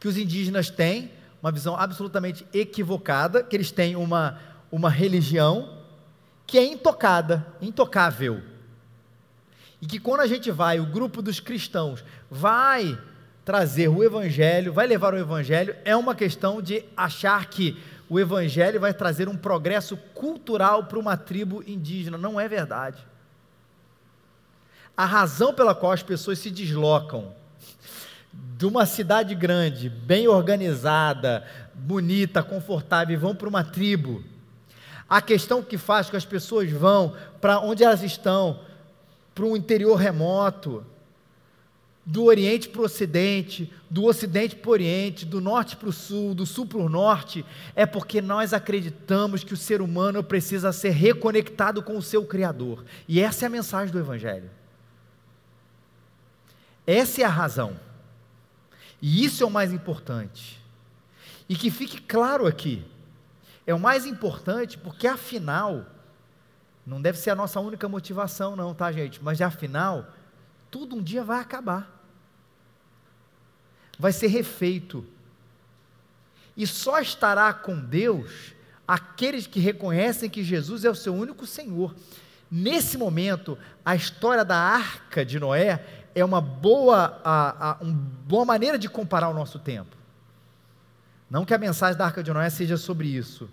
Que 0.00 0.08
os 0.08 0.16
indígenas 0.16 0.70
têm 0.70 1.12
uma 1.42 1.52
visão 1.52 1.76
absolutamente 1.76 2.46
equivocada, 2.54 3.42
que 3.42 3.54
eles 3.54 3.70
têm 3.70 3.94
uma, 3.94 4.40
uma 4.72 4.88
religião 4.88 5.82
que 6.46 6.56
é 6.56 6.64
intocada, 6.64 7.46
intocável. 7.60 8.40
E 9.82 9.86
que 9.86 10.00
quando 10.00 10.20
a 10.20 10.26
gente 10.26 10.50
vai, 10.50 10.80
o 10.80 10.86
grupo 10.86 11.20
dos 11.20 11.40
cristãos 11.40 12.02
vai 12.30 12.98
trazer 13.44 13.88
o 13.88 14.02
evangelho, 14.02 14.72
vai 14.72 14.86
levar 14.86 15.12
o 15.12 15.18
evangelho, 15.18 15.76
é 15.84 15.94
uma 15.94 16.14
questão 16.14 16.62
de 16.62 16.82
achar 16.96 17.44
que 17.50 17.76
o 18.08 18.20
evangelho 18.20 18.80
vai 18.80 18.92
trazer 18.92 19.28
um 19.28 19.36
progresso 19.36 19.96
cultural 20.14 20.84
para 20.84 20.98
uma 20.98 21.16
tribo 21.16 21.62
indígena. 21.66 22.18
Não 22.18 22.40
é 22.40 22.46
verdade. 22.46 23.04
A 24.96 25.04
razão 25.04 25.52
pela 25.52 25.74
qual 25.74 25.92
as 25.92 26.02
pessoas 26.02 26.38
se 26.38 26.50
deslocam 26.50 27.32
de 28.56 28.66
uma 28.66 28.86
cidade 28.86 29.34
grande, 29.34 29.88
bem 29.88 30.28
organizada, 30.28 31.44
bonita, 31.74 32.42
confortável, 32.42 33.14
e 33.14 33.18
vão 33.18 33.34
para 33.34 33.48
uma 33.48 33.64
tribo, 33.64 34.22
a 35.08 35.20
questão 35.20 35.62
que 35.62 35.76
faz 35.76 36.06
com 36.06 36.12
que 36.12 36.16
as 36.16 36.24
pessoas 36.24 36.70
vão 36.70 37.14
para 37.40 37.60
onde 37.60 37.84
elas 37.84 38.02
estão, 38.02 38.60
para 39.34 39.44
um 39.44 39.56
interior 39.56 39.96
remoto, 39.96 40.84
do 42.06 42.24
Oriente 42.24 42.68
para 42.68 42.82
o 42.82 42.84
Ocidente, 42.84 43.72
do 43.88 44.04
Ocidente 44.04 44.54
para 44.56 44.68
o 44.68 44.72
Oriente, 44.72 45.24
do 45.24 45.40
Norte 45.40 45.76
para 45.76 45.88
o 45.88 45.92
Sul, 45.92 46.34
do 46.34 46.44
Sul 46.44 46.66
para 46.66 46.78
o 46.78 46.88
Norte, 46.88 47.44
é 47.74 47.86
porque 47.86 48.20
nós 48.20 48.52
acreditamos 48.52 49.42
que 49.42 49.54
o 49.54 49.56
ser 49.56 49.80
humano 49.80 50.22
precisa 50.22 50.70
ser 50.72 50.90
reconectado 50.90 51.82
com 51.82 51.96
o 51.96 52.02
seu 52.02 52.24
Criador. 52.26 52.84
E 53.08 53.20
essa 53.20 53.44
é 53.44 53.46
a 53.46 53.50
mensagem 53.50 53.90
do 53.90 53.98
Evangelho. 53.98 54.50
Essa 56.86 57.22
é 57.22 57.24
a 57.24 57.28
razão. 57.28 57.80
E 59.00 59.24
isso 59.24 59.42
é 59.42 59.46
o 59.46 59.50
mais 59.50 59.72
importante. 59.72 60.60
E 61.48 61.56
que 61.56 61.70
fique 61.70 62.02
claro 62.02 62.46
aqui: 62.46 62.84
é 63.66 63.74
o 63.74 63.80
mais 63.80 64.04
importante 64.04 64.76
porque, 64.76 65.06
afinal, 65.06 65.86
não 66.86 67.00
deve 67.00 67.18
ser 67.18 67.30
a 67.30 67.34
nossa 67.34 67.60
única 67.60 67.88
motivação, 67.88 68.54
não, 68.54 68.74
tá, 68.74 68.92
gente? 68.92 69.22
Mas, 69.22 69.40
afinal, 69.40 70.06
tudo 70.70 70.96
um 70.96 71.02
dia 71.02 71.24
vai 71.24 71.40
acabar. 71.40 71.93
Vai 73.98 74.12
ser 74.12 74.28
refeito. 74.28 75.04
E 76.56 76.66
só 76.66 77.00
estará 77.00 77.52
com 77.52 77.78
Deus 77.78 78.54
aqueles 78.86 79.46
que 79.46 79.60
reconhecem 79.60 80.30
que 80.30 80.44
Jesus 80.44 80.84
é 80.84 80.90
o 80.90 80.94
seu 80.94 81.14
único 81.14 81.46
Senhor. 81.46 81.94
Nesse 82.50 82.96
momento, 82.96 83.58
a 83.84 83.96
história 83.96 84.44
da 84.44 84.56
arca 84.56 85.24
de 85.24 85.40
Noé 85.40 85.84
é 86.14 86.24
uma 86.24 86.40
boa, 86.40 87.20
a, 87.24 87.70
a, 87.70 87.76
uma 87.80 87.92
boa 88.26 88.44
maneira 88.44 88.78
de 88.78 88.88
comparar 88.88 89.28
o 89.28 89.34
nosso 89.34 89.58
tempo. 89.58 89.96
Não 91.28 91.44
que 91.44 91.52
a 91.52 91.58
mensagem 91.58 91.98
da 91.98 92.04
Arca 92.04 92.22
de 92.22 92.32
Noé 92.32 92.48
seja 92.48 92.76
sobre 92.76 93.08
isso. 93.08 93.50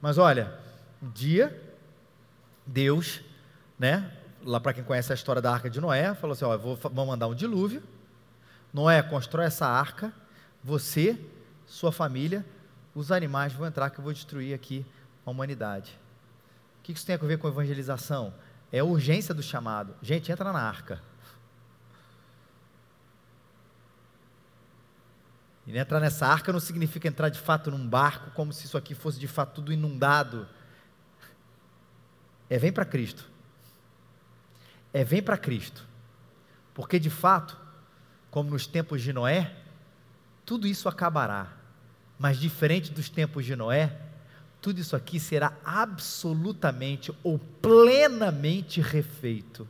Mas 0.00 0.16
olha, 0.18 0.52
um 1.02 1.10
dia, 1.10 1.60
Deus, 2.64 3.20
né, 3.78 4.12
lá 4.44 4.60
para 4.60 4.72
quem 4.72 4.84
conhece 4.84 5.10
a 5.10 5.14
história 5.14 5.42
da 5.42 5.52
Arca 5.52 5.68
de 5.68 5.80
Noé, 5.80 6.14
falou 6.14 6.34
assim: 6.34 6.44
ó, 6.44 6.56
vou, 6.56 6.76
vou 6.76 7.06
mandar 7.06 7.26
um 7.26 7.34
dilúvio. 7.34 7.82
Noé 8.76 9.02
constrói 9.02 9.46
essa 9.46 9.66
arca, 9.66 10.12
você, 10.62 11.18
sua 11.66 11.90
família, 11.90 12.44
os 12.94 13.10
animais 13.10 13.54
vão 13.54 13.66
entrar 13.66 13.88
que 13.88 13.98
eu 13.98 14.04
vou 14.04 14.12
destruir 14.12 14.52
aqui 14.52 14.84
a 15.24 15.30
humanidade. 15.30 15.98
O 16.78 16.82
que 16.82 16.92
isso 16.92 17.06
tem 17.06 17.14
a 17.14 17.18
ver 17.18 17.38
com 17.38 17.48
evangelização? 17.48 18.34
É 18.70 18.80
a 18.80 18.84
urgência 18.84 19.32
do 19.32 19.42
chamado. 19.42 19.94
Gente, 20.02 20.30
entra 20.30 20.52
na 20.52 20.60
arca. 20.60 21.00
E 25.66 25.74
entrar 25.74 25.98
nessa 25.98 26.26
arca 26.26 26.52
não 26.52 26.60
significa 26.60 27.08
entrar 27.08 27.30
de 27.30 27.40
fato 27.40 27.70
num 27.70 27.88
barco, 27.88 28.30
como 28.32 28.52
se 28.52 28.66
isso 28.66 28.76
aqui 28.76 28.94
fosse 28.94 29.18
de 29.18 29.26
fato 29.26 29.54
tudo 29.54 29.72
inundado. 29.72 30.46
É 32.50 32.58
vem 32.58 32.70
para 32.70 32.84
Cristo. 32.84 33.26
É 34.92 35.02
vem 35.02 35.22
para 35.22 35.38
Cristo. 35.38 35.82
Porque 36.74 36.98
de 36.98 37.08
fato, 37.08 37.64
como 38.30 38.50
nos 38.50 38.66
tempos 38.66 39.02
de 39.02 39.12
Noé, 39.12 39.52
tudo 40.44 40.66
isso 40.66 40.88
acabará. 40.88 41.52
Mas 42.18 42.38
diferente 42.38 42.92
dos 42.92 43.08
tempos 43.08 43.44
de 43.44 43.54
Noé, 43.56 43.96
tudo 44.60 44.80
isso 44.80 44.96
aqui 44.96 45.20
será 45.20 45.52
absolutamente 45.64 47.12
ou 47.22 47.38
plenamente 47.38 48.80
refeito. 48.80 49.68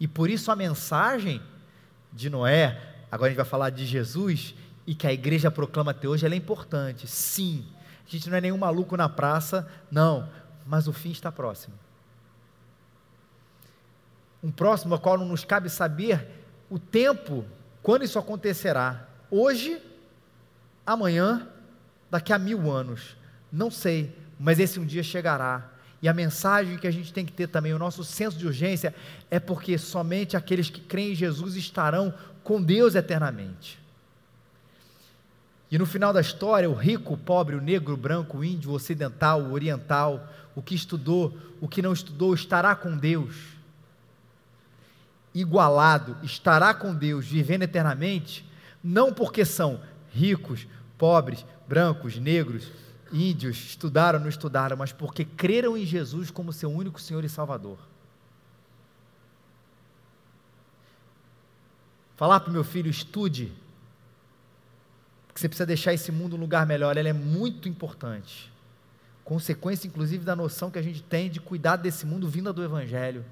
E 0.00 0.08
por 0.08 0.30
isso 0.30 0.50
a 0.50 0.56
mensagem 0.56 1.40
de 2.12 2.28
Noé 2.28 2.92
Agora 3.12 3.26
a 3.26 3.30
gente 3.30 3.36
vai 3.36 3.44
falar 3.44 3.68
de 3.68 3.84
Jesus 3.84 4.54
e 4.86 4.94
que 4.94 5.06
a 5.06 5.12
igreja 5.12 5.50
proclama 5.50 5.90
até 5.90 6.08
hoje, 6.08 6.24
ela 6.24 6.34
é 6.34 6.38
importante. 6.38 7.06
Sim, 7.06 7.62
a 8.06 8.10
gente 8.10 8.30
não 8.30 8.38
é 8.38 8.40
nenhum 8.40 8.56
maluco 8.56 8.96
na 8.96 9.06
praça, 9.06 9.70
não, 9.90 10.30
mas 10.66 10.88
o 10.88 10.94
fim 10.94 11.10
está 11.10 11.30
próximo. 11.30 11.74
Um 14.42 14.50
próximo 14.50 14.94
ao 14.94 15.00
qual 15.00 15.18
não 15.18 15.26
nos 15.26 15.44
cabe 15.44 15.68
saber 15.68 16.26
o 16.72 16.78
tempo, 16.78 17.44
quando 17.82 18.02
isso 18.02 18.18
acontecerá. 18.18 19.06
Hoje, 19.30 19.78
amanhã, 20.86 21.46
daqui 22.10 22.32
a 22.32 22.38
mil 22.38 22.70
anos. 22.70 23.14
Não 23.52 23.70
sei, 23.70 24.16
mas 24.40 24.58
esse 24.58 24.80
um 24.80 24.86
dia 24.86 25.02
chegará. 25.02 25.70
E 26.00 26.08
a 26.08 26.14
mensagem 26.14 26.78
que 26.78 26.86
a 26.86 26.90
gente 26.90 27.12
tem 27.12 27.26
que 27.26 27.32
ter 27.32 27.48
também, 27.48 27.74
o 27.74 27.78
nosso 27.78 28.02
senso 28.02 28.38
de 28.38 28.46
urgência, 28.46 28.94
é 29.30 29.38
porque 29.38 29.76
somente 29.76 30.34
aqueles 30.34 30.70
que 30.70 30.80
creem 30.80 31.12
em 31.12 31.14
Jesus 31.14 31.56
estarão 31.56 32.14
com 32.42 32.62
Deus 32.62 32.94
eternamente. 32.94 33.78
E 35.70 35.76
no 35.76 35.84
final 35.84 36.10
da 36.10 36.22
história, 36.22 36.70
o 36.70 36.74
rico, 36.74 37.12
o 37.12 37.18
pobre, 37.18 37.54
o 37.54 37.60
negro, 37.60 37.92
o 37.92 37.98
branco, 37.98 38.38
o 38.38 38.44
índio, 38.44 38.70
o 38.70 38.74
ocidental, 38.74 39.42
o 39.42 39.52
oriental, 39.52 40.26
o 40.54 40.62
que 40.62 40.74
estudou, 40.74 41.36
o 41.60 41.68
que 41.68 41.82
não 41.82 41.92
estudou, 41.92 42.32
estará 42.32 42.74
com 42.74 42.96
Deus. 42.96 43.51
Igualado, 45.34 46.16
estará 46.22 46.74
com 46.74 46.94
Deus, 46.94 47.26
vivendo 47.26 47.62
eternamente, 47.62 48.46
não 48.84 49.12
porque 49.12 49.44
são 49.44 49.80
ricos, 50.10 50.66
pobres, 50.98 51.44
brancos, 51.66 52.18
negros, 52.18 52.70
índios, 53.12 53.56
estudaram 53.56 54.18
ou 54.18 54.22
não 54.22 54.28
estudaram, 54.28 54.76
mas 54.76 54.92
porque 54.92 55.24
creram 55.24 55.76
em 55.76 55.86
Jesus 55.86 56.30
como 56.30 56.52
seu 56.52 56.70
único 56.70 57.00
Senhor 57.00 57.24
e 57.24 57.28
Salvador. 57.28 57.78
Falar 62.16 62.40
para 62.40 62.50
o 62.50 62.52
meu 62.52 62.62
filho, 62.62 62.90
estude, 62.90 63.52
porque 65.26 65.40
você 65.40 65.48
precisa 65.48 65.66
deixar 65.66 65.94
esse 65.94 66.12
mundo 66.12 66.36
um 66.36 66.40
lugar 66.40 66.66
melhor, 66.66 66.96
ela 66.96 67.08
é 67.08 67.12
muito 67.12 67.68
importante. 67.68 68.52
Consequência, 69.24 69.86
inclusive, 69.86 70.24
da 70.24 70.36
noção 70.36 70.70
que 70.70 70.78
a 70.78 70.82
gente 70.82 71.02
tem 71.02 71.30
de 71.30 71.40
cuidar 71.40 71.76
desse 71.76 72.04
mundo 72.04 72.28
vinda 72.28 72.52
do 72.52 72.62
Evangelho. 72.62 73.24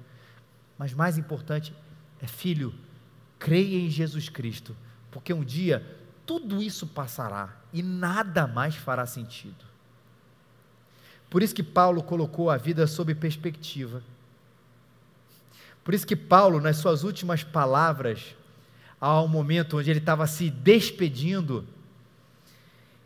Mas 0.77 0.93
mais 0.93 1.17
importante 1.17 1.73
é, 2.21 2.27
filho, 2.27 2.73
creia 3.39 3.77
em 3.77 3.89
Jesus 3.89 4.29
Cristo, 4.29 4.75
porque 5.09 5.33
um 5.33 5.43
dia 5.43 5.85
tudo 6.25 6.61
isso 6.61 6.87
passará 6.87 7.49
e 7.73 7.81
nada 7.81 8.47
mais 8.47 8.75
fará 8.75 9.05
sentido. 9.05 9.65
Por 11.29 11.41
isso 11.41 11.55
que 11.55 11.63
Paulo 11.63 12.03
colocou 12.03 12.49
a 12.49 12.57
vida 12.57 12.85
sob 12.85 13.15
perspectiva. 13.15 14.03
Por 15.83 15.93
isso 15.93 16.05
que 16.05 16.15
Paulo, 16.15 16.59
nas 16.59 16.77
suas 16.77 17.03
últimas 17.03 17.43
palavras, 17.43 18.35
ao 18.99 19.27
momento 19.27 19.77
onde 19.77 19.89
ele 19.89 19.99
estava 19.99 20.27
se 20.27 20.49
despedindo, 20.49 21.65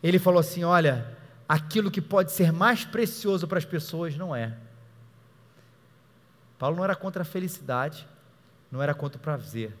ele 0.02 0.18
falou 0.18 0.40
assim: 0.40 0.64
Olha, 0.64 1.16
aquilo 1.48 1.90
que 1.90 2.02
pode 2.02 2.32
ser 2.32 2.52
mais 2.52 2.84
precioso 2.84 3.48
para 3.48 3.58
as 3.58 3.64
pessoas 3.64 4.16
não 4.16 4.36
é. 4.36 4.56
Paulo 6.58 6.76
não 6.76 6.84
era 6.84 6.96
contra 6.96 7.22
a 7.22 7.24
felicidade, 7.24 8.06
não 8.70 8.82
era 8.82 8.94
contra 8.94 9.18
o 9.18 9.22
prazer. 9.22 9.72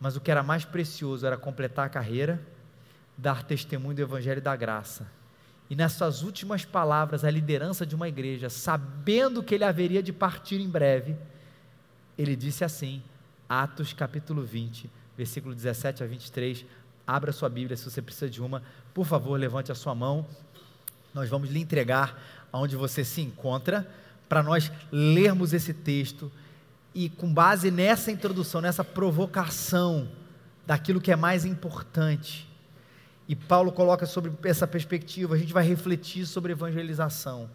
Mas 0.00 0.16
o 0.16 0.20
que 0.20 0.30
era 0.30 0.42
mais 0.42 0.64
precioso 0.64 1.26
era 1.26 1.36
completar 1.36 1.86
a 1.86 1.88
carreira, 1.88 2.40
dar 3.16 3.42
testemunho 3.42 3.96
do 3.96 4.02
Evangelho 4.02 4.40
da 4.40 4.54
graça. 4.54 5.06
E 5.68 5.74
nessas 5.74 6.22
últimas 6.22 6.64
palavras, 6.64 7.24
a 7.24 7.30
liderança 7.30 7.86
de 7.86 7.94
uma 7.94 8.08
igreja, 8.08 8.50
sabendo 8.50 9.42
que 9.42 9.54
ele 9.54 9.64
haveria 9.64 10.02
de 10.02 10.12
partir 10.12 10.60
em 10.60 10.68
breve, 10.68 11.16
ele 12.18 12.36
disse 12.36 12.64
assim, 12.64 13.02
Atos 13.48 13.92
capítulo 13.92 14.42
20, 14.42 14.90
versículo 15.16 15.54
17 15.54 16.02
a 16.02 16.06
23. 16.06 16.64
Abra 17.06 17.32
sua 17.32 17.48
Bíblia 17.48 17.76
se 17.76 17.90
você 17.90 18.00
precisa 18.00 18.28
de 18.28 18.42
uma. 18.42 18.62
Por 18.92 19.06
favor, 19.06 19.38
levante 19.38 19.72
a 19.72 19.74
sua 19.74 19.94
mão. 19.94 20.26
Nós 21.12 21.28
vamos 21.28 21.50
lhe 21.50 21.60
entregar 21.60 22.20
aonde 22.52 22.76
você 22.76 23.04
se 23.04 23.20
encontra, 23.20 23.88
para 24.28 24.42
nós 24.42 24.70
lermos 24.92 25.52
esse 25.52 25.74
texto 25.74 26.30
e, 26.94 27.08
com 27.08 27.32
base 27.32 27.70
nessa 27.70 28.10
introdução, 28.10 28.60
nessa 28.60 28.84
provocação 28.84 30.08
daquilo 30.66 31.00
que 31.00 31.10
é 31.10 31.16
mais 31.16 31.44
importante. 31.44 32.48
E 33.26 33.34
Paulo 33.34 33.72
coloca 33.72 34.06
sobre 34.06 34.32
essa 34.44 34.66
perspectiva, 34.66 35.34
a 35.34 35.38
gente 35.38 35.52
vai 35.52 35.66
refletir 35.66 36.26
sobre 36.26 36.52
evangelização, 36.52 37.50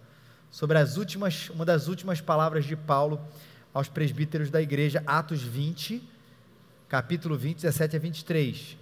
sobre 0.51 0.77
as 0.77 0.97
últimas, 0.97 1.49
uma 1.49 1.63
das 1.63 1.87
últimas 1.87 2.19
palavras 2.19 2.65
de 2.65 2.75
Paulo 2.75 3.21
aos 3.73 3.87
presbíteros 3.87 4.49
da 4.49 4.61
igreja, 4.61 5.03
Atos 5.05 5.41
20, 5.41 6.01
capítulo 6.87 7.37
20, 7.37 7.57
17 7.57 7.95
a 7.95 7.99
23. 7.99 8.77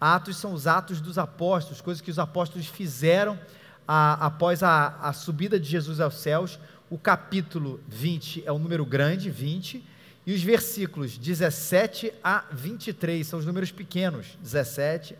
Atos 0.00 0.36
são 0.36 0.54
os 0.54 0.66
atos 0.66 1.00
dos 1.00 1.18
apóstolos, 1.18 1.80
coisas 1.80 2.00
que 2.00 2.10
os 2.10 2.18
apóstolos 2.18 2.66
fizeram 2.66 3.38
a, 3.86 4.26
após 4.26 4.62
a, 4.62 4.96
a 5.00 5.12
subida 5.12 5.58
de 5.58 5.68
Jesus 5.68 6.00
aos 6.00 6.14
céus. 6.14 6.58
O 6.90 6.98
capítulo 6.98 7.80
20 7.86 8.44
é 8.44 8.50
o 8.50 8.58
número 8.58 8.84
grande, 8.84 9.30
20, 9.30 9.82
e 10.26 10.34
os 10.34 10.42
versículos 10.42 11.16
17 11.16 12.12
a 12.22 12.44
23 12.50 13.24
são 13.24 13.38
os 13.38 13.46
números 13.46 13.70
pequenos, 13.70 14.36
17 14.42 15.16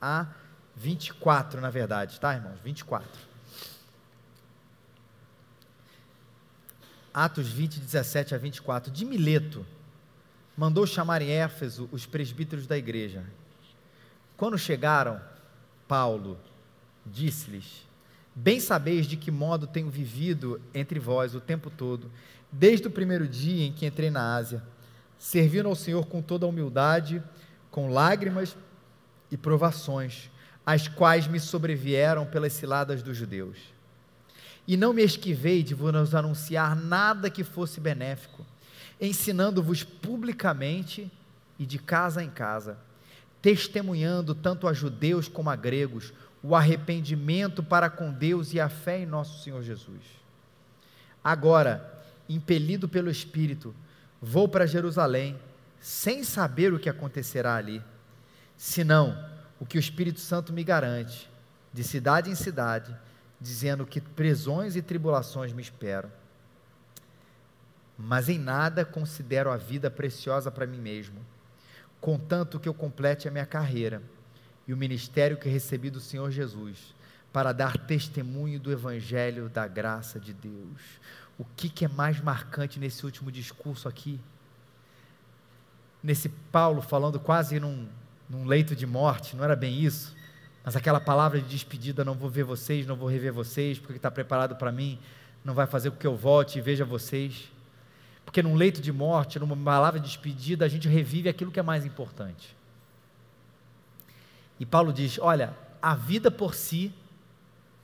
a 0.00 0.28
24, 0.76 1.60
na 1.60 1.70
verdade, 1.70 2.20
tá, 2.20 2.34
irmãos? 2.34 2.60
24. 2.62 3.10
Atos 7.12 7.48
20, 7.48 7.80
17 7.80 8.36
a 8.36 8.38
24. 8.38 8.92
De 8.92 9.04
Mileto, 9.04 9.66
mandou 10.56 10.86
chamar 10.86 11.20
em 11.20 11.30
Éfeso 11.30 11.88
os 11.90 12.06
presbíteros 12.06 12.64
da 12.64 12.78
igreja. 12.78 13.24
Quando 14.36 14.56
chegaram, 14.56 15.20
Paulo 15.88 16.38
disse-lhes: 17.04 17.87
Bem 18.40 18.60
sabeis 18.60 19.04
de 19.04 19.16
que 19.16 19.32
modo 19.32 19.66
tenho 19.66 19.90
vivido 19.90 20.60
entre 20.72 21.00
vós 21.00 21.34
o 21.34 21.40
tempo 21.40 21.68
todo, 21.68 22.08
desde 22.52 22.86
o 22.86 22.90
primeiro 22.90 23.26
dia 23.26 23.66
em 23.66 23.72
que 23.72 23.84
entrei 23.84 24.10
na 24.10 24.36
Ásia, 24.36 24.62
servindo 25.18 25.68
ao 25.68 25.74
Senhor 25.74 26.06
com 26.06 26.22
toda 26.22 26.46
a 26.46 26.48
humildade, 26.48 27.20
com 27.68 27.90
lágrimas 27.90 28.56
e 29.28 29.36
provações, 29.36 30.30
as 30.64 30.86
quais 30.86 31.26
me 31.26 31.40
sobrevieram 31.40 32.24
pelas 32.26 32.52
ciladas 32.52 33.02
dos 33.02 33.16
judeus. 33.16 33.58
E 34.68 34.76
não 34.76 34.92
me 34.92 35.02
esquivei 35.02 35.64
de 35.64 35.74
vos 35.74 36.14
anunciar 36.14 36.76
nada 36.76 37.28
que 37.28 37.42
fosse 37.42 37.80
benéfico, 37.80 38.46
ensinando-vos 39.00 39.82
publicamente 39.82 41.10
e 41.58 41.66
de 41.66 41.80
casa 41.80 42.22
em 42.22 42.30
casa, 42.30 42.78
testemunhando 43.42 44.32
tanto 44.32 44.68
a 44.68 44.72
judeus 44.72 45.26
como 45.26 45.50
a 45.50 45.56
gregos 45.56 46.12
o 46.42 46.54
arrependimento 46.54 47.62
para 47.62 47.90
com 47.90 48.12
Deus 48.12 48.52
e 48.52 48.60
a 48.60 48.68
fé 48.68 49.00
em 49.00 49.06
nosso 49.06 49.42
Senhor 49.42 49.62
Jesus. 49.62 50.02
Agora, 51.22 52.02
impelido 52.28 52.88
pelo 52.88 53.10
Espírito, 53.10 53.74
vou 54.20 54.48
para 54.48 54.66
Jerusalém, 54.66 55.38
sem 55.80 56.22
saber 56.22 56.72
o 56.72 56.78
que 56.78 56.88
acontecerá 56.88 57.56
ali, 57.56 57.82
senão 58.56 59.16
o 59.60 59.66
que 59.66 59.78
o 59.78 59.80
Espírito 59.80 60.20
Santo 60.20 60.52
me 60.52 60.62
garante, 60.62 61.28
de 61.72 61.82
cidade 61.82 62.30
em 62.30 62.34
cidade, 62.34 62.96
dizendo 63.40 63.86
que 63.86 64.00
prisões 64.00 64.76
e 64.76 64.82
tribulações 64.82 65.52
me 65.52 65.62
esperam. 65.62 66.10
Mas 67.96 68.28
em 68.28 68.38
nada 68.38 68.84
considero 68.84 69.50
a 69.50 69.56
vida 69.56 69.90
preciosa 69.90 70.50
para 70.50 70.66
mim 70.66 70.78
mesmo, 70.78 71.18
contanto 72.00 72.60
que 72.60 72.68
eu 72.68 72.74
complete 72.74 73.26
a 73.26 73.30
minha 73.30 73.46
carreira 73.46 74.02
e 74.68 74.74
o 74.74 74.76
ministério 74.76 75.38
que 75.38 75.48
recebi 75.48 75.88
do 75.88 75.98
Senhor 75.98 76.30
Jesus 76.30 76.94
para 77.32 77.52
dar 77.52 77.78
testemunho 77.78 78.60
do 78.60 78.70
Evangelho 78.70 79.48
da 79.48 79.66
graça 79.66 80.20
de 80.20 80.34
Deus. 80.34 80.82
O 81.38 81.44
que, 81.56 81.70
que 81.70 81.86
é 81.86 81.88
mais 81.88 82.20
marcante 82.20 82.78
nesse 82.78 83.06
último 83.06 83.32
discurso 83.32 83.88
aqui? 83.88 84.20
Nesse 86.02 86.28
Paulo 86.28 86.82
falando 86.82 87.18
quase 87.18 87.58
num, 87.58 87.88
num 88.28 88.44
leito 88.44 88.76
de 88.76 88.86
morte, 88.86 89.34
não 89.34 89.42
era 89.42 89.56
bem 89.56 89.80
isso? 89.80 90.14
Mas 90.62 90.76
aquela 90.76 91.00
palavra 91.00 91.40
de 91.40 91.48
despedida: 91.48 92.04
não 92.04 92.14
vou 92.14 92.28
ver 92.28 92.44
vocês, 92.44 92.86
não 92.86 92.96
vou 92.96 93.08
rever 93.08 93.32
vocês, 93.32 93.78
porque 93.78 93.96
está 93.96 94.10
preparado 94.10 94.56
para 94.56 94.70
mim, 94.70 94.98
não 95.42 95.54
vai 95.54 95.66
fazer 95.66 95.90
com 95.90 95.96
que 95.96 96.06
eu 96.06 96.14
volte 96.14 96.58
e 96.58 96.60
veja 96.60 96.84
vocês. 96.84 97.50
Porque 98.24 98.42
num 98.42 98.54
leito 98.54 98.82
de 98.82 98.92
morte, 98.92 99.38
numa 99.38 99.56
palavra 99.56 99.98
de 99.98 100.06
despedida, 100.06 100.66
a 100.66 100.68
gente 100.68 100.86
revive 100.86 101.28
aquilo 101.30 101.50
que 101.50 101.58
é 101.58 101.62
mais 101.62 101.86
importante. 101.86 102.57
E 104.58 104.66
Paulo 104.66 104.92
diz: 104.92 105.18
olha, 105.18 105.54
a 105.80 105.94
vida 105.94 106.30
por 106.30 106.54
si 106.54 106.92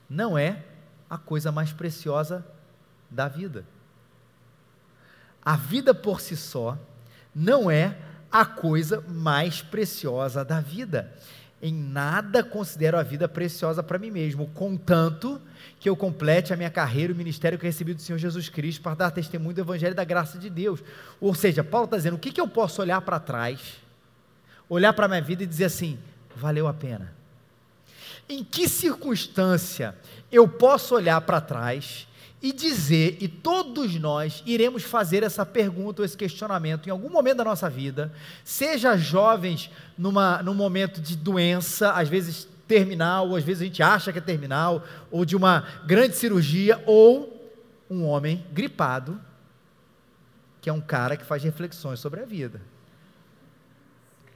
não 0.09 0.37
é 0.37 0.63
a 1.09 1.17
coisa 1.17 1.51
mais 1.51 1.71
preciosa 1.71 2.45
da 3.09 3.27
vida. 3.27 3.65
A 5.43 5.55
vida 5.55 5.93
por 5.93 6.19
si 6.19 6.35
só 6.35 6.77
não 7.33 7.69
é 7.69 7.97
a 8.31 8.45
coisa 8.45 9.01
mais 9.07 9.61
preciosa 9.61 10.43
da 10.43 10.59
vida. 10.59 11.13
Em 11.61 11.73
nada 11.73 12.43
considero 12.43 12.97
a 12.97 13.03
vida 13.03 13.27
preciosa 13.29 13.81
para 13.81 13.97
mim 13.97 14.11
mesmo, 14.11 14.47
contanto 14.47 15.41
que 15.79 15.89
eu 15.89 15.95
complete 15.95 16.53
a 16.53 16.57
minha 16.57 16.69
carreira 16.69 17.11
e 17.11 17.15
o 17.15 17.17
ministério 17.17 17.57
que 17.57 17.65
recebi 17.65 17.93
do 17.93 18.01
Senhor 18.01 18.17
Jesus 18.17 18.49
Cristo 18.49 18.81
para 18.81 18.95
dar 18.95 19.11
testemunho 19.11 19.55
do 19.55 19.61
Evangelho 19.61 19.95
da 19.95 20.03
graça 20.03 20.37
de 20.37 20.49
Deus. 20.49 20.83
Ou 21.19 21.33
seja, 21.33 21.63
Paulo 21.63 21.85
está 21.85 21.97
dizendo: 21.97 22.15
o 22.15 22.19
que, 22.19 22.31
que 22.31 22.41
eu 22.41 22.47
posso 22.47 22.81
olhar 22.81 23.01
para 23.01 23.19
trás, 23.19 23.77
olhar 24.67 24.93
para 24.93 25.05
a 25.05 25.09
minha 25.09 25.21
vida 25.21 25.43
e 25.43 25.47
dizer 25.47 25.65
assim: 25.65 25.97
valeu 26.35 26.67
a 26.67 26.73
pena? 26.73 27.13
Em 28.27 28.43
que 28.43 28.67
circunstância 28.67 29.95
eu 30.31 30.47
posso 30.47 30.95
olhar 30.95 31.21
para 31.21 31.39
trás 31.39 32.07
e 32.41 32.51
dizer, 32.51 33.17
e 33.19 33.27
todos 33.27 33.95
nós 33.95 34.43
iremos 34.45 34.83
fazer 34.83 35.23
essa 35.23 35.45
pergunta 35.45 36.01
ou 36.01 36.05
esse 36.05 36.17
questionamento 36.17 36.87
em 36.87 36.91
algum 36.91 37.09
momento 37.09 37.37
da 37.37 37.43
nossa 37.43 37.69
vida, 37.69 38.13
seja 38.43 38.95
jovens 38.97 39.71
numa, 39.97 40.43
num 40.43 40.53
momento 40.53 41.01
de 41.01 41.15
doença, 41.15 41.91
às 41.93 42.07
vezes 42.07 42.47
terminal, 42.67 43.29
ou 43.29 43.35
às 43.35 43.43
vezes 43.43 43.61
a 43.61 43.65
gente 43.65 43.81
acha 43.81 44.11
que 44.11 44.19
é 44.19 44.21
terminal, 44.21 44.83
ou 45.09 45.25
de 45.25 45.35
uma 45.35 45.61
grande 45.85 46.15
cirurgia, 46.15 46.83
ou 46.85 47.51
um 47.89 48.05
homem 48.05 48.45
gripado, 48.51 49.19
que 50.61 50.69
é 50.69 50.73
um 50.73 50.81
cara 50.81 51.15
que 51.15 51.25
faz 51.25 51.43
reflexões 51.43 51.99
sobre 51.99 52.21
a 52.21 52.25
vida. 52.25 52.61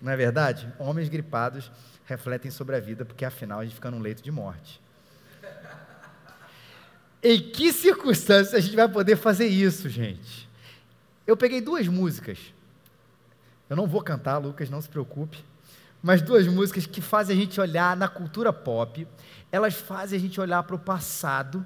Não 0.01 0.11
é 0.11 0.15
verdade? 0.15 0.71
Homens 0.79 1.09
gripados 1.09 1.71
refletem 2.09 2.49
sobre 2.49 2.75
a 2.75 2.79
vida, 2.79 3.05
porque 3.05 3.23
afinal 3.23 3.59
a 3.59 3.63
gente 3.63 3.75
fica 3.75 3.91
num 3.91 3.99
leito 3.99 4.21
de 4.21 4.31
morte. 4.31 4.81
Em 7.21 7.39
que 7.51 7.71
circunstâncias 7.71 8.53
a 8.53 8.59
gente 8.59 8.75
vai 8.75 8.87
poder 8.87 9.15
fazer 9.15 9.47
isso, 9.47 9.87
gente? 9.89 10.49
Eu 11.27 11.37
peguei 11.37 11.61
duas 11.61 11.87
músicas. 11.87 12.39
Eu 13.69 13.75
não 13.75 13.85
vou 13.85 14.01
cantar, 14.01 14.37
Lucas, 14.37 14.69
não 14.69 14.81
se 14.81 14.89
preocupe. 14.89 15.43
Mas 16.01 16.21
duas 16.21 16.47
músicas 16.47 16.85
que 16.85 17.01
fazem 17.01 17.37
a 17.37 17.39
gente 17.39 17.59
olhar 17.59 17.95
na 17.95 18.07
cultura 18.07 18.53
pop, 18.53 19.05
elas 19.51 19.75
fazem 19.75 20.17
a 20.17 20.21
gente 20.21 20.39
olhar 20.39 20.63
para 20.63 20.75
o 20.75 20.79
passado 20.79 21.65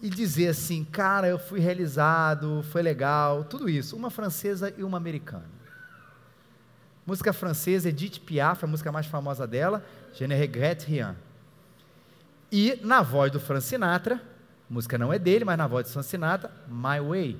e 0.00 0.08
dizer 0.08 0.48
assim: 0.48 0.84
cara, 0.84 1.28
eu 1.28 1.38
fui 1.38 1.60
realizado, 1.60 2.64
foi 2.70 2.82
legal, 2.82 3.44
tudo 3.44 3.68
isso. 3.68 3.94
Uma 3.94 4.10
francesa 4.10 4.72
e 4.76 4.82
uma 4.82 4.96
americana. 4.96 5.53
Música 7.06 7.32
francesa, 7.32 7.88
Edith 7.88 8.20
Piaf, 8.20 8.64
a 8.64 8.66
música 8.66 8.90
mais 8.90 9.06
famosa 9.06 9.46
dela, 9.46 9.84
Je 10.14 10.26
ne 10.26 10.34
regrette 10.34 10.86
rien. 10.86 11.14
E 12.50 12.78
na 12.82 13.02
voz 13.02 13.32
do 13.32 13.40
Frank 13.40 13.64
Sinatra, 13.64 14.20
música 14.70 14.96
não 14.96 15.12
é 15.12 15.18
dele, 15.18 15.44
mas 15.44 15.58
na 15.58 15.66
voz 15.66 15.86
do 15.86 15.92
Frank 15.92 16.06
Sinatra, 16.06 16.50
My 16.68 17.00
Way. 17.00 17.36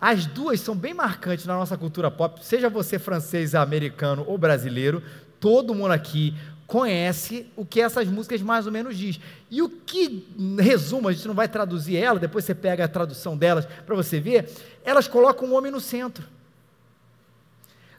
As 0.00 0.26
duas 0.26 0.60
são 0.60 0.76
bem 0.76 0.92
marcantes 0.92 1.46
na 1.46 1.54
nossa 1.54 1.78
cultura 1.78 2.10
pop, 2.10 2.44
seja 2.44 2.68
você 2.68 2.98
francês, 2.98 3.54
americano 3.54 4.24
ou 4.26 4.36
brasileiro, 4.36 5.02
todo 5.40 5.74
mundo 5.74 5.92
aqui 5.92 6.34
conhece 6.66 7.50
o 7.56 7.64
que 7.64 7.80
essas 7.80 8.06
músicas 8.08 8.42
mais 8.42 8.66
ou 8.66 8.72
menos 8.72 8.96
diz. 8.96 9.18
E 9.50 9.62
o 9.62 9.68
que, 9.68 10.28
resumo, 10.60 11.08
a 11.08 11.12
gente 11.12 11.26
não 11.26 11.34
vai 11.34 11.48
traduzir 11.48 11.96
ela, 11.96 12.18
depois 12.18 12.44
você 12.44 12.54
pega 12.54 12.84
a 12.84 12.88
tradução 12.88 13.36
delas 13.36 13.66
para 13.86 13.96
você 13.96 14.20
ver, 14.20 14.50
elas 14.84 15.08
colocam 15.08 15.48
o 15.48 15.54
homem 15.54 15.72
no 15.72 15.80
centro. 15.80 16.24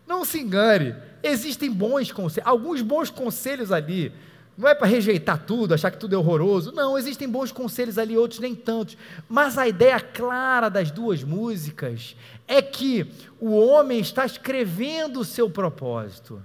Não 0.09 0.25
se 0.25 0.39
engane, 0.39 0.95
existem 1.21 1.71
bons 1.71 2.11
conselhos, 2.11 2.47
alguns 2.47 2.81
bons 2.81 3.11
conselhos 3.11 3.71
ali 3.71 4.11
não 4.57 4.67
é 4.67 4.73
para 4.73 4.87
rejeitar 4.87 5.45
tudo, 5.45 5.73
achar 5.73 5.89
que 5.89 5.97
tudo 5.97 6.15
é 6.15 6.17
horroroso. 6.17 6.73
Não, 6.73 6.97
existem 6.97 7.29
bons 7.29 7.49
conselhos 7.49 7.97
ali, 7.97 8.17
outros 8.17 8.41
nem 8.41 8.53
tantos. 8.53 8.97
Mas 9.29 9.57
a 9.57 9.65
ideia 9.65 10.01
clara 10.01 10.67
das 10.67 10.91
duas 10.91 11.23
músicas 11.23 12.13
é 12.45 12.61
que 12.61 13.09
o 13.39 13.55
homem 13.55 14.01
está 14.01 14.25
escrevendo 14.25 15.21
o 15.21 15.23
seu 15.23 15.49
propósito. 15.49 16.43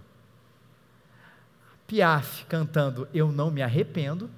Piaf 1.89 2.45
cantando 2.45 3.09
Eu 3.13 3.33
não 3.33 3.51
me 3.51 3.63
arrependo. 3.63 4.31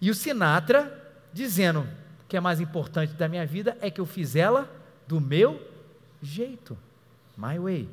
E 0.00 0.08
o 0.08 0.14
Sinatra 0.14 1.12
dizendo: 1.32 1.84
que 2.28 2.36
é 2.36 2.40
mais 2.40 2.60
importante 2.60 3.14
da 3.14 3.26
minha 3.26 3.44
vida 3.44 3.76
é 3.80 3.90
que 3.90 4.00
eu 4.00 4.06
fiz 4.06 4.36
ela 4.36 4.70
do 5.08 5.20
meu 5.20 5.60
jeito. 6.22 6.78
My 7.38 7.56
way. 7.56 7.88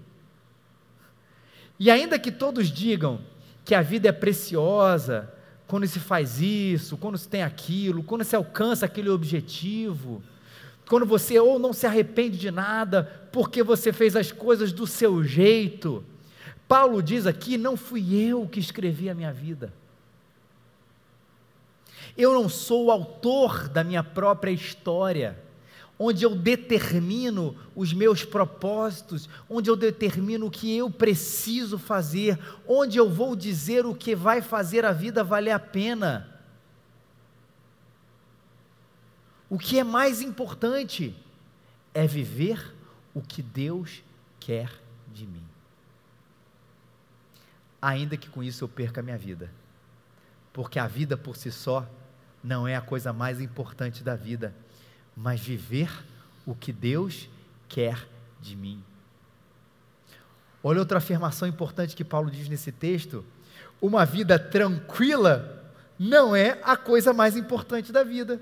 E 1.79 1.91
ainda 1.91 2.17
que 2.17 2.31
todos 2.31 2.69
digam 2.69 3.21
que 3.63 3.75
a 3.75 3.81
vida 3.83 4.09
é 4.09 4.11
preciosa 4.11 5.31
quando 5.67 5.85
se 5.87 5.99
faz 5.99 6.41
isso, 6.41 6.97
quando 6.97 7.17
se 7.17 7.29
tem 7.29 7.43
aquilo, 7.43 8.03
quando 8.03 8.23
se 8.23 8.35
alcança 8.35 8.87
aquele 8.87 9.09
objetivo, 9.09 10.23
quando 10.87 11.05
você 11.05 11.39
ou 11.39 11.59
não 11.59 11.73
se 11.73 11.85
arrepende 11.85 12.39
de 12.39 12.49
nada 12.49 13.27
porque 13.31 13.61
você 13.61 13.93
fez 13.93 14.15
as 14.15 14.31
coisas 14.31 14.71
do 14.71 14.87
seu 14.87 15.23
jeito. 15.23 16.03
Paulo 16.67 17.03
diz 17.03 17.27
aqui: 17.27 17.55
não 17.57 17.77
fui 17.77 18.15
eu 18.15 18.47
que 18.47 18.59
escrevi 18.59 19.09
a 19.09 19.15
minha 19.15 19.31
vida. 19.31 19.71
Eu 22.17 22.33
não 22.33 22.49
sou 22.49 22.85
o 22.85 22.91
autor 22.91 23.67
da 23.67 23.83
minha 23.83 24.03
própria 24.03 24.51
história 24.51 25.44
onde 25.97 26.25
eu 26.25 26.35
determino 26.35 27.55
os 27.75 27.93
meus 27.93 28.23
propósitos, 28.23 29.29
onde 29.49 29.69
eu 29.69 29.75
determino 29.75 30.47
o 30.47 30.51
que 30.51 30.75
eu 30.75 30.89
preciso 30.89 31.77
fazer, 31.77 32.37
onde 32.67 32.97
eu 32.97 33.09
vou 33.09 33.35
dizer 33.35 33.85
o 33.85 33.95
que 33.95 34.15
vai 34.15 34.41
fazer 34.41 34.85
a 34.85 34.91
vida 34.91 35.23
valer 35.23 35.51
a 35.51 35.59
pena. 35.59 36.29
O 39.49 39.57
que 39.57 39.79
é 39.79 39.83
mais 39.83 40.21
importante 40.21 41.15
é 41.93 42.05
viver 42.05 42.73
o 43.13 43.21
que 43.21 43.41
Deus 43.41 44.03
quer 44.39 44.69
de 45.13 45.25
mim. 45.25 45.45
Ainda 47.81 48.17
que 48.17 48.29
com 48.29 48.43
isso 48.43 48.63
eu 48.63 48.67
perca 48.67 48.99
a 48.99 49.03
minha 49.03 49.17
vida, 49.17 49.49
porque 50.51 50.77
a 50.77 50.87
vida 50.87 51.15
por 51.15 51.37
si 51.37 51.51
só 51.51 51.87
não 52.43 52.67
é 52.67 52.75
a 52.75 52.81
coisa 52.81 53.13
mais 53.13 53.39
importante 53.39 54.03
da 54.03 54.15
vida 54.15 54.53
mas 55.15 55.39
viver 55.39 55.89
o 56.45 56.53
que 56.53 56.73
Deus 56.73 57.29
quer 57.67 58.07
de 58.41 58.55
mim. 58.55 58.83
Olha 60.63 60.79
outra 60.79 60.97
afirmação 60.97 61.47
importante 61.47 61.95
que 61.95 62.03
Paulo 62.03 62.29
diz 62.29 62.49
nesse 62.49 62.71
texto: 62.71 63.23
uma 63.81 64.05
vida 64.05 64.37
tranquila 64.37 65.63
não 65.97 66.35
é 66.35 66.59
a 66.63 66.75
coisa 66.75 67.13
mais 67.13 67.37
importante 67.37 67.91
da 67.91 68.03
vida. 68.03 68.41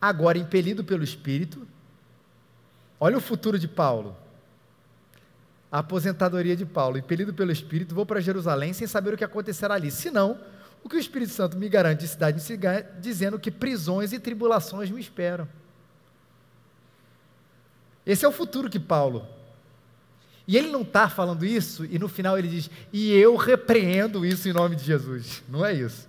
Agora, 0.00 0.36
impelido 0.36 0.82
pelo 0.82 1.04
Espírito, 1.04 1.66
olha 2.98 3.16
o 3.16 3.20
futuro 3.20 3.58
de 3.58 3.68
Paulo. 3.68 4.16
A 5.70 5.78
aposentadoria 5.78 6.56
de 6.56 6.66
Paulo, 6.66 6.98
impelido 6.98 7.32
pelo 7.32 7.52
Espírito, 7.52 7.94
vou 7.94 8.04
para 8.04 8.20
Jerusalém 8.20 8.72
sem 8.72 8.86
saber 8.86 9.14
o 9.14 9.16
que 9.16 9.24
acontecerá 9.24 9.74
ali. 9.74 9.90
Se 9.90 10.10
não, 10.10 10.38
o 10.84 10.88
que 10.88 10.96
o 10.96 10.98
Espírito 10.98 11.32
Santo 11.32 11.56
me 11.56 11.68
garante 11.68 12.00
de 12.00 12.08
cidade 12.08 12.38
em 12.38 12.40
cidade, 12.40 12.88
dizendo 13.00 13.38
que 13.38 13.50
prisões 13.50 14.12
e 14.12 14.18
tribulações 14.18 14.90
me 14.90 15.00
esperam. 15.00 15.48
Esse 18.04 18.24
é 18.24 18.28
o 18.28 18.32
futuro 18.32 18.68
que 18.68 18.80
Paulo. 18.80 19.26
E 20.46 20.56
ele 20.56 20.70
não 20.70 20.82
está 20.82 21.08
falando 21.08 21.44
isso, 21.44 21.84
e 21.84 21.98
no 21.98 22.08
final 22.08 22.36
ele 22.36 22.48
diz: 22.48 22.68
E 22.92 23.12
eu 23.12 23.36
repreendo 23.36 24.26
isso 24.26 24.48
em 24.48 24.52
nome 24.52 24.74
de 24.74 24.82
Jesus. 24.82 25.42
Não 25.48 25.64
é 25.64 25.72
isso. 25.72 26.08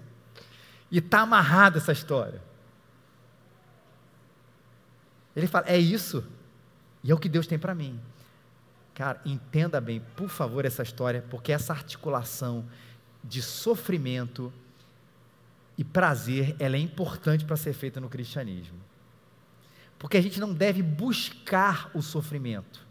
E 0.90 0.98
está 0.98 1.20
amarrada 1.20 1.78
essa 1.78 1.92
história. 1.92 2.42
Ele 5.36 5.46
fala: 5.46 5.68
É 5.68 5.78
isso, 5.78 6.24
e 7.04 7.12
é 7.12 7.14
o 7.14 7.20
que 7.20 7.30
Deus 7.30 7.46
tem 7.46 7.60
para 7.60 7.76
mim. 7.76 8.00
Cara, 8.96 9.22
entenda 9.24 9.80
bem, 9.80 10.02
por 10.16 10.30
favor, 10.30 10.66
essa 10.66 10.82
história, 10.82 11.24
porque 11.30 11.52
essa 11.52 11.74
articulação 11.74 12.66
de 13.24 13.42
sofrimento 13.42 14.52
e 15.78 15.84
prazer, 15.84 16.56
ela 16.60 16.76
é 16.76 16.80
importante 16.80 17.46
para 17.46 17.56
ser 17.56 17.74
feita 17.74 18.00
no 18.00 18.10
cristianismo. 18.10 18.80
Porque 19.98 20.18
a 20.18 20.22
gente 20.22 20.40
não 20.40 20.54
deve 20.54 20.84
buscar 20.84 21.90
o 21.94 22.02
sofrimento. 22.02 22.86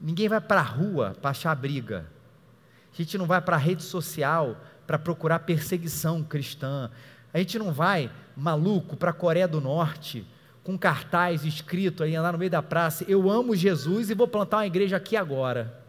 Ninguém 0.00 0.28
vai 0.28 0.40
para 0.40 0.60
a 0.60 0.64
rua 0.64 1.16
para 1.20 1.30
achar 1.30 1.54
briga. 1.54 2.06
A 2.92 2.96
gente 2.96 3.16
não 3.16 3.26
vai 3.26 3.40
para 3.40 3.56
a 3.56 3.58
rede 3.58 3.82
social 3.82 4.56
para 4.86 4.98
procurar 4.98 5.40
perseguição 5.40 6.22
cristã. 6.22 6.90
A 7.32 7.38
gente 7.38 7.58
não 7.58 7.72
vai, 7.72 8.10
maluco, 8.36 8.96
para 8.96 9.10
a 9.10 9.14
Coreia 9.14 9.46
do 9.46 9.60
Norte 9.60 10.26
com 10.68 10.76
cartaz 10.76 11.46
escrito 11.46 12.02
aí 12.02 12.18
lá 12.18 12.30
no 12.30 12.36
meio 12.36 12.50
da 12.50 12.62
praça: 12.62 13.04
Eu 13.08 13.30
amo 13.30 13.56
Jesus 13.56 14.10
e 14.10 14.14
vou 14.14 14.28
plantar 14.28 14.58
uma 14.58 14.66
igreja 14.66 14.98
aqui 14.98 15.16
agora. 15.16 15.82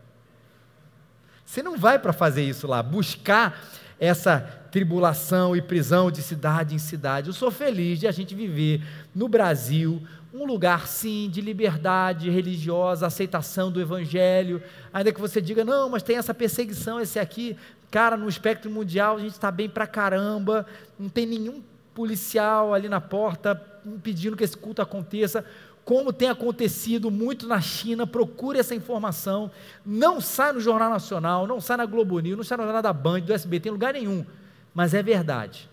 Você 1.46 1.62
não 1.62 1.78
vai 1.78 2.00
para 2.00 2.14
fazer 2.14 2.44
isso 2.44 2.66
lá, 2.66 2.82
buscar 2.82 3.62
essa 4.00 4.40
tribulação 4.72 5.56
e 5.56 5.62
prisão 5.62 6.10
de 6.10 6.22
cidade 6.22 6.76
em 6.76 6.80
cidade. 6.80 7.28
Eu 7.28 7.34
sou 7.34 7.52
feliz 7.52 8.00
de 8.00 8.08
a 8.08 8.12
gente 8.12 8.34
viver 8.34 8.82
no 9.14 9.28
Brasil 9.28 10.02
um 10.34 10.46
lugar, 10.46 10.88
sim, 10.88 11.28
de 11.30 11.42
liberdade 11.42 12.30
religiosa, 12.30 13.08
aceitação 13.08 13.72
do 13.72 13.82
Evangelho, 13.82 14.62
ainda 14.94 15.12
que 15.12 15.20
você 15.20 15.42
diga, 15.42 15.66
não, 15.66 15.90
mas 15.90 16.04
tem 16.04 16.18
essa 16.18 16.34
perseguição, 16.34 17.00
esse 17.00 17.18
aqui, 17.18 17.58
cara, 17.90 18.16
no 18.16 18.30
espectro 18.30 18.70
mundial 18.70 19.18
a 19.18 19.20
gente 19.20 19.32
está 19.32 19.50
bem 19.50 19.68
pra 19.68 19.88
caramba, 19.88 20.68
não 21.00 21.10
tem 21.10 21.26
nenhum 21.26 21.64
policial 21.96 22.74
ali 22.74 22.88
na 22.88 23.02
porta 23.02 23.60
impedindo 23.86 24.38
que 24.38 24.44
esse 24.44 24.56
culto 24.56 24.82
aconteça 24.82 25.44
como 25.90 26.14
tem 26.14 26.30
acontecido 26.30 27.10
muito 27.10 27.48
na 27.48 27.60
China, 27.60 28.06
procure 28.06 28.60
essa 28.60 28.76
informação. 28.76 29.50
Não 29.84 30.22
sai 30.22 30.54
no 30.54 30.60
Jornal 30.60 30.88
Nacional, 30.88 31.48
não 31.48 31.60
sai 31.60 31.78
na 31.78 31.86
Globo 31.88 32.20
News, 32.20 32.38
não 32.38 32.44
sai 32.44 32.60
no 32.60 32.64
Jornal 32.66 32.84
da 32.84 32.94
Band, 32.94 33.22
do 33.22 33.34
SBT, 33.34 33.70
em 33.70 33.72
lugar 33.72 33.96
nenhum. 33.96 34.24
Mas 34.72 34.94
é 34.94 35.02
verdade. 35.02 35.68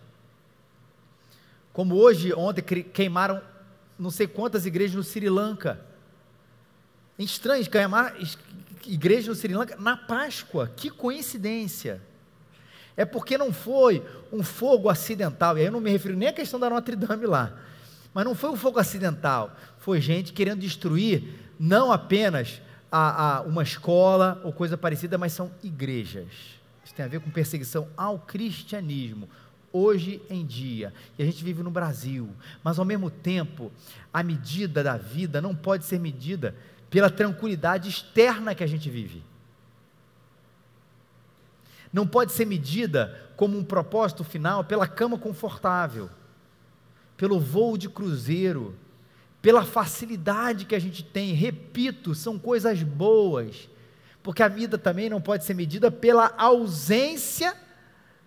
Como 1.71 1.97
hoje, 1.97 2.33
ontem, 2.33 2.63
queimaram 2.63 3.43
não 3.99 4.09
sei 4.09 4.27
quantas 4.27 4.65
igrejas 4.65 4.97
no 4.97 5.03
Sri 5.03 5.29
Lanka. 5.29 5.79
É 7.19 7.23
estranho 7.23 7.69
queimar 7.69 8.17
igrejas 8.87 9.27
no 9.27 9.35
Sri 9.35 9.53
Lanka 9.53 9.77
na 9.79 9.99
Páscoa. 9.99 10.73
Que 10.75 10.89
coincidência. 10.89 12.01
É 12.97 13.05
porque 13.05 13.37
não 13.37 13.53
foi 13.53 14.03
um 14.33 14.43
fogo 14.43 14.89
acidental. 14.89 15.59
E 15.59 15.61
aí 15.61 15.67
eu 15.67 15.73
não 15.73 15.81
me 15.83 15.91
refiro 15.91 16.17
nem 16.17 16.29
à 16.31 16.33
questão 16.33 16.59
da 16.59 16.71
Notre 16.71 16.97
Dame 16.97 17.27
lá. 17.27 17.67
Mas 18.17 18.25
não 18.25 18.35
foi 18.35 18.49
um 18.49 18.57
fogo 18.57 18.79
acidental 18.79 19.55
foi 19.77 20.01
gente 20.01 20.33
querendo 20.33 20.61
destruir 20.61 21.23
não 21.61 21.93
apenas 21.93 22.63
a, 22.91 23.37
a 23.37 23.41
uma 23.43 23.63
escola 23.63 24.41
ou 24.43 24.55
coisa 24.55 24.75
parecida, 24.79 25.19
mas 25.19 25.35
são 25.35 25.51
igrejas. 25.63 26.59
Isso 26.83 26.95
tem 26.95 27.05
a 27.05 27.09
ver 27.09 27.21
com 27.21 27.31
perseguição 27.31 27.87
ao 27.95 28.19
cristianismo 28.19 29.29
hoje 29.71 30.23
em 30.31 30.47
dia. 30.47 30.95
E 31.19 31.23
a 31.23 31.27
gente 31.27 31.45
vive 31.45 31.63
no 31.63 31.71
Brasil, 31.71 32.31
mas 32.65 32.79
ao 32.79 32.87
mesmo 32.87 33.11
tempo, 33.11 33.71
a 34.11 34.23
medida 34.23 34.83
da 34.83 34.97
vida 34.97 35.43
não 35.43 35.55
pode 35.55 35.85
ser 35.85 36.01
medida 36.01 36.55
pela 36.89 37.11
tranquilidade 37.11 37.91
externa 37.91 38.55
que 38.55 38.65
a 38.65 38.67
gente 38.67 38.89
vive. 38.89 39.23
Não 41.93 42.07
pode 42.07 42.33
ser 42.33 42.47
medida 42.47 43.31
como 43.37 43.59
um 43.59 43.63
propósito 43.63 44.25
final 44.25 44.65
pela 44.65 44.89
cama 44.89 45.19
confortável, 45.19 46.09
pelo 47.17 47.41
voo 47.41 47.77
de 47.77 47.89
cruzeiro, 47.89 48.77
pela 49.41 49.65
facilidade 49.65 50.65
que 50.65 50.75
a 50.75 50.79
gente 50.79 51.03
tem. 51.05 51.33
Repito, 51.33 52.15
são 52.15 52.39
coisas 52.39 52.83
boas, 52.83 53.69
porque 54.23 54.43
a 54.43 54.49
vida 54.49 54.77
também 54.77 55.09
não 55.09 55.21
pode 55.21 55.45
ser 55.45 55.55
medida 55.55 55.91
pela 55.91 56.35
ausência, 56.37 57.57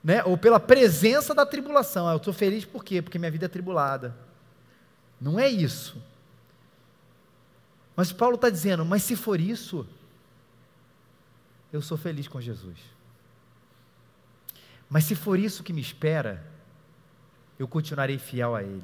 né, 0.04 0.24
ou 0.24 0.38
pela 0.38 0.60
presença 0.60 1.36
da 1.36 1.46
tribulação. 1.46 2.08
Ah, 2.08 2.14
eu 2.14 2.18
estou 2.18 2.34
feliz 2.34 2.64
por 2.66 2.84
quê? 2.84 3.02
Porque 3.02 3.20
minha 3.20 3.32
vida 3.32 3.46
é 3.46 3.50
tribulada. 3.50 4.16
Não 5.20 5.40
é 5.40 5.50
isso. 5.50 6.02
Mas 7.96 8.14
Paulo 8.14 8.36
está 8.36 8.50
dizendo: 8.50 8.86
mas 8.86 9.04
se 9.04 9.16
for 9.16 9.42
isso, 9.42 9.86
eu 11.74 11.82
sou 11.82 11.98
feliz 11.98 12.28
com 12.28 12.40
Jesus. 12.40 12.78
Mas 14.90 15.04
se 15.04 15.16
for 15.16 15.38
isso 15.38 15.64
que 15.64 15.74
me 15.74 15.82
espera, 15.82 16.49
eu 17.60 17.68
continuarei 17.68 18.18
fiel 18.18 18.56
a 18.56 18.64
Ele. 18.64 18.82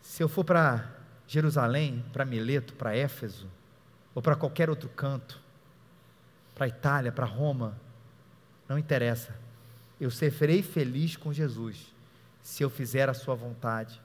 Se 0.00 0.22
eu 0.22 0.28
for 0.28 0.44
para 0.44 0.88
Jerusalém, 1.26 2.04
para 2.12 2.24
Mileto, 2.24 2.72
para 2.74 2.96
Éfeso, 2.96 3.48
ou 4.14 4.22
para 4.22 4.36
qualquer 4.36 4.70
outro 4.70 4.88
canto, 4.88 5.42
para 6.54 6.68
Itália, 6.68 7.10
para 7.10 7.26
Roma, 7.26 7.76
não 8.68 8.78
interessa. 8.78 9.36
Eu 10.00 10.10
serei 10.10 10.62
feliz 10.62 11.16
com 11.16 11.32
Jesus 11.32 11.92
se 12.40 12.62
eu 12.62 12.70
fizer 12.70 13.08
a 13.08 13.14
Sua 13.14 13.34
vontade, 13.34 14.00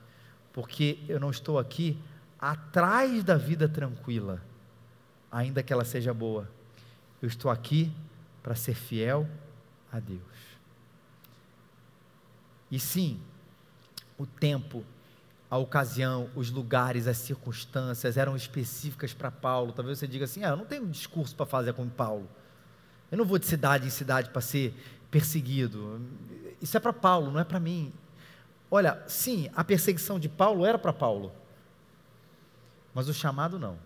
porque 0.51 0.99
eu 1.07 1.19
não 1.19 1.29
estou 1.29 1.59
aqui 1.59 1.97
atrás 2.39 3.23
da 3.23 3.37
vida 3.37 3.69
tranquila, 3.69 4.41
ainda 5.31 5.61
que 5.61 5.71
ela 5.71 5.85
seja 5.85 6.13
boa, 6.13 6.49
Eu 7.21 7.27
estou 7.27 7.51
aqui 7.51 7.93
para 8.41 8.55
ser 8.55 8.73
fiel 8.73 9.29
a 9.91 9.99
Deus. 9.99 10.50
E 12.71 12.79
sim, 12.79 13.19
o 14.17 14.25
tempo, 14.25 14.83
a 15.49 15.57
ocasião, 15.57 16.29
os 16.35 16.49
lugares, 16.49 17.07
as 17.07 17.17
circunstâncias 17.17 18.15
eram 18.15 18.35
específicas 18.35 19.13
para 19.13 19.29
Paulo. 19.29 19.73
Talvez 19.73 19.99
você 19.99 20.07
diga 20.07 20.23
assim: 20.25 20.43
ah, 20.43 20.49
eu 20.49 20.57
não 20.57 20.65
tenho 20.65 20.83
um 20.83 20.89
discurso 20.89 21.35
para 21.35 21.45
fazer 21.45 21.73
como 21.73 21.91
Paulo. 21.91 22.29
Eu 23.11 23.17
não 23.17 23.25
vou 23.25 23.37
de 23.37 23.45
cidade 23.45 23.85
em 23.85 23.89
cidade 23.89 24.29
para 24.29 24.41
ser 24.41 24.73
perseguido. 25.11 26.01
Isso 26.61 26.77
é 26.77 26.79
para 26.79 26.93
Paulo, 26.93 27.29
não 27.29 27.39
é 27.41 27.43
para 27.43 27.59
mim. 27.59 27.91
Olha, 28.69 29.03
sim, 29.05 29.49
a 29.53 29.65
perseguição 29.65 30.17
de 30.17 30.29
Paulo 30.29 30.65
era 30.65 30.79
para 30.79 30.93
Paulo, 30.93 31.33
mas 32.93 33.09
o 33.09 33.13
chamado 33.13 33.59
não. 33.59 33.77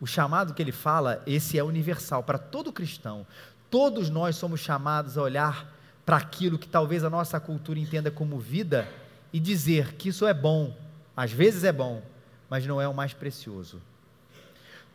O 0.00 0.06
chamado 0.06 0.54
que 0.54 0.62
ele 0.62 0.70
fala, 0.70 1.20
esse 1.26 1.58
é 1.58 1.64
universal 1.64 2.22
para 2.22 2.38
todo 2.38 2.72
cristão. 2.72 3.26
Todos 3.68 4.08
nós 4.08 4.36
somos 4.36 4.60
chamados 4.60 5.18
a 5.18 5.22
olhar 5.22 5.79
para 6.04 6.16
aquilo 6.16 6.58
que 6.58 6.68
talvez 6.68 7.04
a 7.04 7.10
nossa 7.10 7.38
cultura 7.38 7.78
entenda 7.78 8.10
como 8.10 8.38
vida 8.38 8.88
e 9.32 9.38
dizer 9.38 9.94
que 9.94 10.08
isso 10.08 10.26
é 10.26 10.34
bom, 10.34 10.76
às 11.16 11.30
vezes 11.30 11.64
é 11.64 11.72
bom, 11.72 12.02
mas 12.48 12.66
não 12.66 12.80
é 12.80 12.88
o 12.88 12.94
mais 12.94 13.12
precioso. 13.12 13.80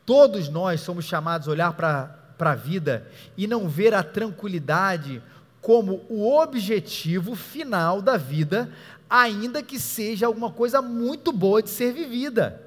Todos 0.06 0.50
nós 0.50 0.82
somos 0.82 1.06
chamados 1.06 1.48
a 1.48 1.52
olhar 1.52 1.74
para 1.74 2.20
a 2.40 2.56
vida 2.56 3.08
e 3.38 3.48
não 3.48 3.68
ver 3.68 3.94
a 3.94 4.04
tranquilidade 4.04 5.22
como 5.62 6.06
o 6.10 6.30
objetivo 6.38 7.34
final 7.34 8.02
da 8.02 8.18
vida, 8.18 8.72
ainda 9.10 9.64
que 9.64 9.80
seja 9.80 10.28
alguma 10.28 10.52
coisa 10.52 10.82
muito 10.82 11.32
boa 11.32 11.64
de 11.64 11.70
ser 11.70 11.92
vivida. 11.92 12.62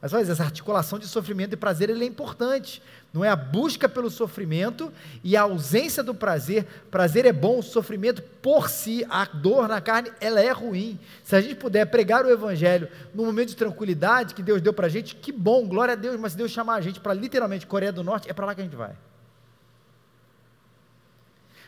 Mas 0.00 0.14
olha, 0.14 0.22
essa 0.22 0.42
articulação 0.42 0.98
de 0.98 1.06
sofrimento 1.06 1.52
e 1.52 1.56
prazer 1.56 1.90
é 1.90 2.04
importante. 2.04 2.82
Não 3.12 3.22
é 3.22 3.28
a 3.28 3.36
busca 3.36 3.86
pelo 3.86 4.08
sofrimento 4.08 4.90
e 5.22 5.36
a 5.36 5.42
ausência 5.42 6.02
do 6.02 6.14
prazer. 6.14 6.64
Prazer 6.90 7.26
é 7.26 7.32
bom, 7.32 7.58
o 7.58 7.62
sofrimento 7.62 8.22
por 8.40 8.70
si, 8.70 9.04
a 9.10 9.26
dor 9.26 9.68
na 9.68 9.78
carne, 9.78 10.10
ela 10.18 10.40
é 10.40 10.50
ruim. 10.52 10.98
Se 11.22 11.36
a 11.36 11.40
gente 11.40 11.56
puder 11.56 11.84
pregar 11.86 12.24
o 12.24 12.30
evangelho 12.30 12.88
no 13.14 13.26
momento 13.26 13.50
de 13.50 13.56
tranquilidade 13.56 14.34
que 14.34 14.42
Deus 14.42 14.62
deu 14.62 14.72
para 14.72 14.86
a 14.86 14.90
gente, 14.90 15.14
que 15.14 15.30
bom, 15.30 15.66
glória 15.68 15.92
a 15.92 15.96
Deus. 15.96 16.18
Mas 16.18 16.32
se 16.32 16.38
Deus 16.38 16.50
chamar 16.50 16.76
a 16.76 16.80
gente 16.80 16.98
para 16.98 17.12
literalmente 17.12 17.66
Coreia 17.66 17.92
do 17.92 18.02
Norte, 18.02 18.30
é 18.30 18.32
para 18.32 18.46
lá 18.46 18.54
que 18.54 18.62
a 18.62 18.64
gente 18.64 18.76
vai. 18.76 18.96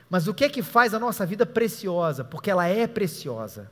Mas 0.09 0.27
o 0.27 0.33
que 0.33 0.45
é 0.45 0.49
que 0.49 0.63
faz 0.63 0.95
a 0.95 0.99
nossa 0.99 1.27
vida 1.27 1.45
preciosa? 1.45 2.25
Porque 2.25 2.51
ela 2.51 2.67
é 2.67 2.87
preciosa 2.87 3.71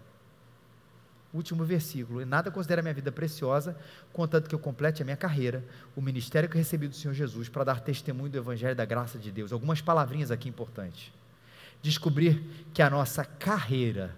último 1.32 1.64
versículo. 1.64 2.24
Nada 2.26 2.50
considera 2.50 2.82
minha 2.82 2.94
vida 2.94 3.12
preciosa, 3.12 3.76
contanto 4.12 4.48
que 4.48 4.54
eu 4.54 4.58
complete 4.58 5.02
a 5.02 5.04
minha 5.04 5.16
carreira, 5.16 5.64
o 5.94 6.00
ministério 6.00 6.48
que 6.48 6.58
recebi 6.58 6.88
do 6.88 6.94
Senhor 6.94 7.14
Jesus 7.14 7.48
para 7.48 7.64
dar 7.64 7.80
testemunho 7.80 8.30
do 8.30 8.38
Evangelho 8.38 8.74
da 8.74 8.84
graça 8.84 9.18
de 9.18 9.30
Deus. 9.30 9.52
Algumas 9.52 9.80
palavrinhas 9.80 10.30
aqui 10.30 10.48
importantes. 10.48 11.12
Descobrir 11.82 12.42
que 12.74 12.82
a 12.82 12.90
nossa 12.90 13.24
carreira, 13.24 14.14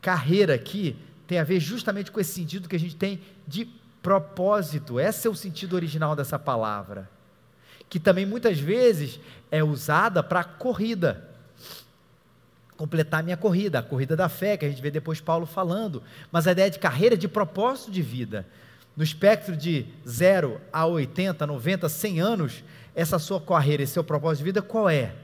carreira 0.00 0.54
aqui, 0.54 0.96
tem 1.26 1.38
a 1.38 1.44
ver 1.44 1.60
justamente 1.60 2.10
com 2.10 2.20
esse 2.20 2.32
sentido 2.32 2.68
que 2.68 2.76
a 2.76 2.80
gente 2.80 2.96
tem 2.96 3.20
de 3.46 3.64
propósito. 4.02 4.98
Esse 4.98 5.26
é 5.26 5.30
o 5.30 5.34
sentido 5.34 5.74
original 5.74 6.16
dessa 6.16 6.38
palavra. 6.38 7.08
Que 7.88 8.00
também 8.00 8.24
muitas 8.24 8.58
vezes 8.58 9.20
é 9.50 9.62
usada 9.62 10.22
para 10.22 10.42
corrida 10.42 11.31
completar 12.82 13.22
minha 13.22 13.36
corrida, 13.36 13.78
a 13.78 13.82
corrida 13.82 14.16
da 14.16 14.28
fé, 14.28 14.56
que 14.56 14.66
a 14.66 14.68
gente 14.68 14.82
vê 14.82 14.90
depois 14.90 15.20
Paulo 15.20 15.46
falando, 15.46 16.02
mas 16.32 16.48
a 16.48 16.50
ideia 16.50 16.68
de 16.68 16.80
carreira, 16.80 17.16
de 17.16 17.28
propósito 17.28 17.92
de 17.92 18.02
vida. 18.02 18.44
No 18.96 19.04
espectro 19.04 19.56
de 19.56 19.86
0 20.04 20.60
a 20.72 20.84
80, 20.84 21.46
90, 21.46 21.88
100 21.88 22.20
anos, 22.20 22.64
essa 22.92 23.20
sua 23.20 23.40
carreira, 23.40 23.84
esse 23.84 23.92
seu 23.92 24.02
propósito 24.02 24.38
de 24.38 24.44
vida, 24.46 24.60
qual 24.60 24.90
é? 24.90 25.14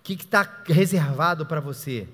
O 0.00 0.02
que 0.02 0.14
está 0.14 0.62
reservado 0.66 1.46
para 1.46 1.60
você? 1.60 2.08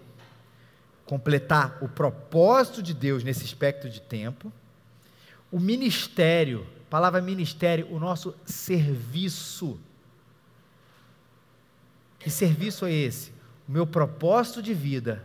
Completar 1.07 1.79
o 1.81 1.89
propósito 1.89 2.83
de 2.83 2.93
Deus 2.93 3.25
nesse 3.25 3.47
espectro 3.47 3.89
de 3.89 4.03
tempo, 4.03 4.53
o 5.51 5.59
ministério, 5.59 6.67
palavra 6.91 7.23
ministério, 7.23 7.91
o 7.91 7.99
nosso 7.99 8.35
serviço 8.45 9.81
que 12.25 12.31
serviço 12.31 12.87
é 12.87 12.91
esse? 12.91 13.33
O 13.69 13.73
meu 13.73 13.87
propósito 13.87 14.63
de 14.63 14.73
vida 14.73 15.23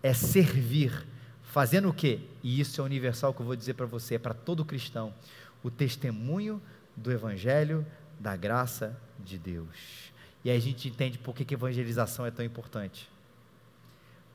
é 0.00 0.14
servir, 0.14 1.04
fazendo 1.42 1.88
o 1.88 1.92
quê? 1.92 2.20
E 2.40 2.60
isso 2.60 2.80
é 2.80 2.84
universal 2.84 3.34
que 3.34 3.42
eu 3.42 3.46
vou 3.46 3.56
dizer 3.56 3.74
para 3.74 3.84
você, 3.84 4.14
é 4.14 4.18
para 4.18 4.32
todo 4.32 4.64
cristão, 4.64 5.12
o 5.60 5.72
testemunho 5.72 6.62
do 6.94 7.10
evangelho 7.10 7.84
da 8.20 8.36
graça 8.36 8.96
de 9.18 9.36
Deus. 9.36 10.12
E 10.44 10.50
aí 10.50 10.56
a 10.56 10.60
gente 10.60 10.88
entende 10.88 11.18
por 11.18 11.34
que, 11.34 11.44
que 11.44 11.54
evangelização 11.54 12.24
é 12.24 12.30
tão 12.30 12.44
importante. 12.44 13.10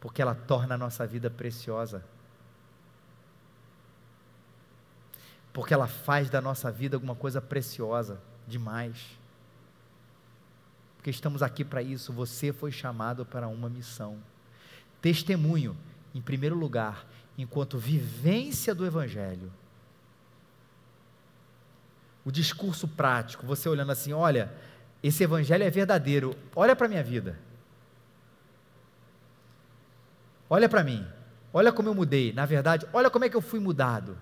Porque 0.01 0.21
ela 0.21 0.35
torna 0.35 0.75
a 0.75 0.77
nossa 0.77 1.07
vida 1.07 1.29
preciosa. 1.29 2.03
Porque 5.53 5.73
ela 5.73 5.87
faz 5.87 6.29
da 6.29 6.41
nossa 6.41 6.69
vida 6.69 6.97
alguma 6.97 7.15
coisa 7.15 7.39
preciosa 7.39 8.21
demais 8.45 9.20
porque 11.01 11.09
estamos 11.09 11.41
aqui 11.41 11.65
para 11.65 11.81
isso. 11.81 12.13
Você 12.13 12.53
foi 12.53 12.71
chamado 12.71 13.25
para 13.25 13.47
uma 13.47 13.67
missão. 13.67 14.19
Testemunho, 15.01 15.75
em 16.13 16.21
primeiro 16.21 16.55
lugar, 16.55 17.07
enquanto 17.35 17.79
vivência 17.79 18.75
do 18.75 18.85
Evangelho. 18.85 19.51
O 22.23 22.31
discurso 22.31 22.87
prático, 22.87 23.47
você 23.47 23.67
olhando 23.67 23.91
assim: 23.91 24.13
olha, 24.13 24.53
esse 25.01 25.23
Evangelho 25.23 25.63
é 25.63 25.71
verdadeiro, 25.71 26.35
olha 26.55 26.75
para 26.75 26.85
a 26.85 26.89
minha 26.89 27.03
vida. 27.03 27.39
Olha 30.47 30.69
para 30.69 30.83
mim, 30.83 31.03
olha 31.51 31.71
como 31.71 31.89
eu 31.89 31.95
mudei. 31.95 32.31
Na 32.31 32.45
verdade, 32.45 32.85
olha 32.93 33.09
como 33.09 33.25
é 33.25 33.29
que 33.29 33.35
eu 33.35 33.41
fui 33.41 33.59
mudado. 33.59 34.19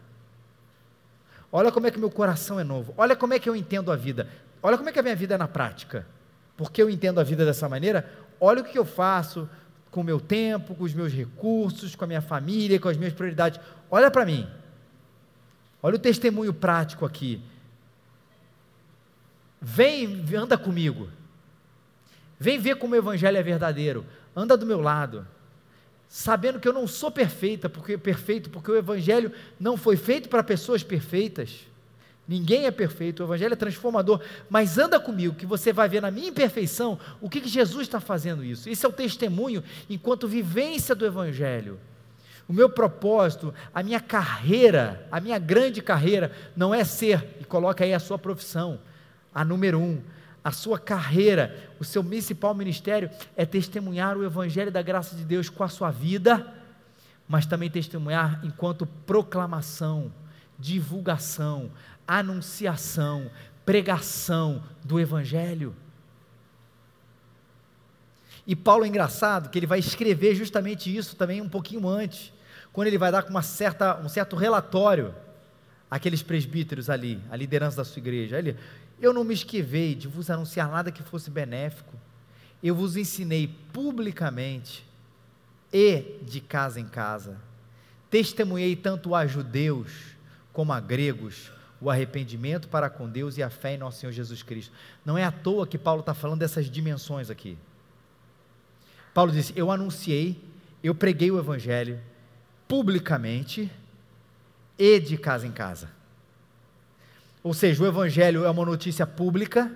Olha 1.52 1.74
como 1.74 1.88
é 1.88 1.92
que 1.92 2.00
meu 2.00 2.10
coração 2.10 2.58
é 2.58 2.64
novo. 2.64 2.94
Olha 2.96 3.18
como 3.18 3.34
é 3.34 3.40
que 3.40 3.50
eu 3.50 3.56
entendo 3.56 3.92
a 3.92 3.98
vida. 3.98 4.30
Olha 4.64 4.78
como 4.78 4.88
é 4.88 4.94
que 4.94 5.00
a 5.00 5.04
minha 5.04 5.16
vida 5.16 5.36
é 5.36 5.38
na 5.38 5.48
prática 5.48 6.08
porque 6.60 6.84
eu 6.84 6.90
entendo 6.90 7.22
a 7.22 7.24
vida 7.24 7.46
dessa 7.46 7.70
maneira, 7.70 8.12
olha 8.38 8.60
o 8.60 8.66
que 8.66 8.78
eu 8.78 8.84
faço 8.84 9.50
com 9.90 10.02
o 10.02 10.04
meu 10.04 10.20
tempo, 10.20 10.76
com 10.76 10.84
os 10.84 10.94
meus 10.94 11.14
recursos, 11.14 11.96
com 11.96 12.04
a 12.04 12.08
minha 12.08 12.22
família, 12.22 12.78
com 12.78 12.90
as 12.90 12.98
minhas 12.98 13.14
prioridades. 13.14 13.62
Olha 13.90 14.12
para 14.12 14.26
mim. 14.26 14.46
Olha 15.82 15.96
o 15.96 16.00
testemunho 16.00 16.54
prático 16.54 17.06
aqui. 17.06 17.42
Vem, 19.62 20.26
anda 20.36 20.58
comigo. 20.58 21.08
Vem 22.38 22.60
ver 22.60 22.76
como 22.76 22.94
o 22.94 22.98
evangelho 22.98 23.38
é 23.38 23.42
verdadeiro. 23.42 24.06
Anda 24.36 24.58
do 24.58 24.66
meu 24.66 24.82
lado. 24.82 25.26
Sabendo 26.10 26.60
que 26.60 26.68
eu 26.68 26.74
não 26.74 26.88
sou 26.88 27.10
perfeita, 27.10 27.70
porque 27.70 27.98
perfeito, 27.98 28.50
porque 28.50 28.70
o 28.70 28.76
evangelho 28.76 29.32
não 29.58 29.78
foi 29.78 29.96
feito 29.96 30.28
para 30.28 30.44
pessoas 30.44 30.84
perfeitas. 30.84 31.69
Ninguém 32.30 32.68
é 32.68 32.72
perfeito, 32.72 33.22
o 33.22 33.26
Evangelho 33.26 33.54
é 33.54 33.56
transformador, 33.56 34.22
mas 34.48 34.78
anda 34.78 35.00
comigo, 35.00 35.34
que 35.34 35.48
você 35.48 35.74
vai 35.74 35.90
ver 35.90 36.00
na 36.00 36.12
minha 36.12 36.28
imperfeição 36.28 37.00
o 37.20 37.28
que, 37.28 37.42
que 37.42 37.50
Jesus 37.50 37.88
está 37.88 38.00
fazendo 38.00 38.44
isso. 38.44 38.70
Isso 38.70 38.86
é 38.86 38.90
o 38.90 38.94
testemunho 38.94 39.64
enquanto 39.90 40.28
vivência 40.28 40.94
do 40.94 41.08
Evangelho. 41.08 41.80
O 42.48 42.54
meu 42.54 42.70
propósito, 42.70 43.52
a 43.74 43.82
minha 43.82 44.00
carreira, 44.00 45.08
a 45.12 45.20
minha 45.20 45.40
grande 45.40 45.82
carreira, 45.82 46.32
não 46.56 46.72
é 46.72 46.84
ser, 46.84 47.36
e 47.42 47.44
coloca 47.44 47.84
aí 47.84 47.96
a 47.96 48.00
sua 48.00 48.20
profissão, 48.20 48.80
a 49.34 49.44
número 49.44 49.80
um, 49.80 50.00
a 50.44 50.52
sua 50.52 50.78
carreira, 50.78 51.72
o 51.80 51.84
seu 51.84 52.04
principal 52.04 52.54
ministério 52.54 53.10
é 53.36 53.44
testemunhar 53.44 54.16
o 54.16 54.24
Evangelho 54.24 54.72
da 54.72 54.84
graça 54.84 55.16
de 55.16 55.26
Deus 55.26 55.50
com 55.50 55.64
a 55.64 55.68
sua 55.68 55.90
vida, 55.90 56.46
mas 57.28 57.48
também 57.48 57.72
testemunhar 57.72 58.40
enquanto 58.44 58.86
proclamação, 58.86 60.14
divulgação, 60.60 61.72
anunciação, 62.10 63.30
pregação 63.64 64.64
do 64.84 65.00
Evangelho. 65.00 65.76
E 68.48 68.56
Paulo 68.56 68.84
é 68.84 68.88
engraçado 68.88 69.50
que 69.50 69.60
ele 69.60 69.68
vai 69.68 69.78
escrever 69.78 70.34
justamente 70.34 70.96
isso 70.96 71.16
também 71.16 71.40
um 71.40 71.48
pouquinho 71.48 71.88
antes, 71.88 72.34
quando 72.74 72.88
ele 72.88 72.98
vai 72.98 73.12
dar 73.12 73.24
uma 73.26 73.44
certa, 73.44 74.00
um 74.00 74.10
certo 74.10 74.36
relatório 74.36 75.14
àqueles 75.90 76.24
presbíteros 76.24 76.90
ali, 76.90 77.22
a 77.30 77.36
liderança 77.36 77.78
da 77.78 77.86
sua 77.86 78.00
igreja. 78.00 78.40
Ele, 78.40 78.58
eu 79.00 79.14
não 79.14 79.24
me 79.24 79.36
esquivei 79.36 79.94
de 79.94 80.08
vos 80.08 80.32
anunciar 80.32 80.68
nada 80.68 80.92
que 80.92 81.04
fosse 81.04 81.30
benéfico, 81.30 81.96
eu 82.64 82.74
vos 82.74 82.98
ensinei 82.98 83.56
publicamente 83.72 84.84
e 85.72 86.18
de 86.24 86.42
casa 86.42 86.80
em 86.80 86.88
casa. 86.88 87.38
Testemunhei 88.10 88.76
tanto 88.76 89.14
a 89.14 89.28
judeus 89.28 89.92
como 90.52 90.74
a 90.74 90.80
gregos 90.80 91.52
o 91.82 91.90
arrependimento 91.90 92.68
para 92.68 92.90
com 92.90 93.10
Deus 93.10 93.38
e 93.38 93.44
a 93.44 93.50
fé 93.50 93.76
em 93.76 93.78
nosso 93.78 94.00
Senhor 94.00 94.12
Jesus 94.12 94.44
Cristo. 94.44 94.74
Não 95.06 95.18
é 95.18 95.24
à 95.24 95.32
toa 95.32 95.68
que 95.68 95.78
Paulo 95.78 96.02
está 96.02 96.14
falando 96.14 96.40
dessas 96.40 96.70
dimensões 96.70 97.30
aqui. 97.30 97.58
Paulo 99.14 99.32
disse: 99.32 99.54
Eu 99.56 99.72
anunciei, 99.72 100.44
eu 100.84 100.94
preguei 100.94 101.32
o 101.32 101.40
Evangelho 101.40 102.00
publicamente 102.68 103.72
e 104.78 105.00
de 105.00 105.18
casa 105.18 105.48
em 105.48 105.52
casa. 105.52 105.90
Ou 107.44 107.54
seja, 107.54 107.84
o 107.84 107.88
Evangelho 107.88 108.46
é 108.46 108.50
uma 108.50 108.66
notícia 108.66 109.08
pública, 109.08 109.72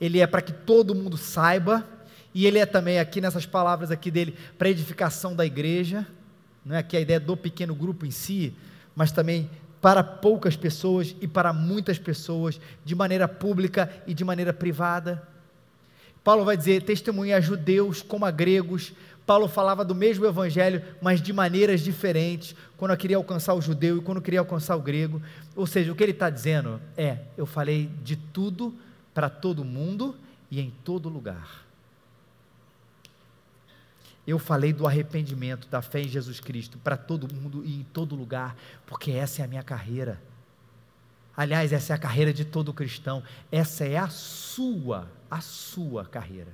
ele 0.00 0.20
é 0.20 0.26
para 0.26 0.42
que 0.42 0.52
todo 0.52 0.94
mundo 0.94 1.16
saiba, 1.16 1.86
e 2.34 2.46
ele 2.46 2.58
é 2.58 2.66
também, 2.66 2.98
aqui 2.98 3.20
nessas 3.20 3.46
palavras 3.46 3.90
aqui 3.90 4.10
dele, 4.10 4.36
para 4.58 4.68
edificação 4.68 5.36
da 5.36 5.46
igreja, 5.46 6.06
não 6.64 6.74
é 6.74 6.78
aqui 6.78 6.96
a 6.96 7.00
ideia 7.00 7.20
do 7.20 7.36
pequeno 7.36 7.74
grupo 7.74 8.06
em 8.06 8.10
si, 8.10 8.54
mas 8.96 9.12
também 9.12 9.48
para 9.84 10.02
poucas 10.02 10.56
pessoas 10.56 11.14
e 11.20 11.28
para 11.28 11.52
muitas 11.52 11.98
pessoas, 11.98 12.58
de 12.86 12.94
maneira 12.94 13.28
pública 13.28 13.92
e 14.06 14.14
de 14.14 14.24
maneira 14.24 14.50
privada. 14.50 15.22
Paulo 16.24 16.42
vai 16.42 16.56
dizer: 16.56 16.84
testemunha 16.84 17.36
a 17.36 17.40
judeus 17.40 18.00
como 18.00 18.24
a 18.24 18.30
gregos. 18.30 18.94
Paulo 19.26 19.46
falava 19.46 19.84
do 19.84 19.94
mesmo 19.94 20.24
evangelho, 20.24 20.82
mas 21.02 21.20
de 21.20 21.34
maneiras 21.34 21.82
diferentes, 21.82 22.56
quando 22.78 22.96
queria 22.96 23.18
alcançar 23.18 23.52
o 23.52 23.60
judeu 23.60 23.98
e 23.98 24.00
quando 24.00 24.22
queria 24.22 24.40
alcançar 24.40 24.74
o 24.74 24.80
grego. 24.80 25.20
Ou 25.54 25.66
seja, 25.66 25.92
o 25.92 25.94
que 25.94 26.02
ele 26.02 26.12
está 26.12 26.30
dizendo 26.30 26.80
é: 26.96 27.18
eu 27.36 27.44
falei 27.44 27.90
de 28.02 28.16
tudo 28.16 28.74
para 29.12 29.28
todo 29.28 29.62
mundo 29.66 30.16
e 30.50 30.62
em 30.62 30.72
todo 30.82 31.10
lugar. 31.10 31.63
Eu 34.26 34.38
falei 34.38 34.72
do 34.72 34.86
arrependimento, 34.86 35.68
da 35.68 35.82
fé 35.82 36.00
em 36.00 36.08
Jesus 36.08 36.40
Cristo 36.40 36.78
para 36.78 36.96
todo 36.96 37.32
mundo 37.32 37.62
e 37.64 37.80
em 37.80 37.84
todo 37.84 38.14
lugar, 38.14 38.56
porque 38.86 39.10
essa 39.10 39.42
é 39.42 39.44
a 39.44 39.48
minha 39.48 39.62
carreira. 39.62 40.20
Aliás, 41.36 41.72
essa 41.72 41.92
é 41.92 41.96
a 41.96 41.98
carreira 41.98 42.32
de 42.32 42.44
todo 42.44 42.72
cristão. 42.72 43.22
Essa 43.50 43.84
é 43.84 43.96
a 43.96 44.08
sua, 44.08 45.10
a 45.30 45.40
sua 45.40 46.04
carreira. 46.06 46.52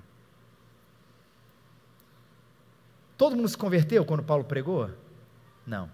Todo 3.16 3.36
mundo 3.36 3.48
se 3.48 3.58
converteu 3.58 4.04
quando 4.04 4.22
Paulo 4.22 4.44
pregou? 4.44 4.90
Não. 5.66 5.90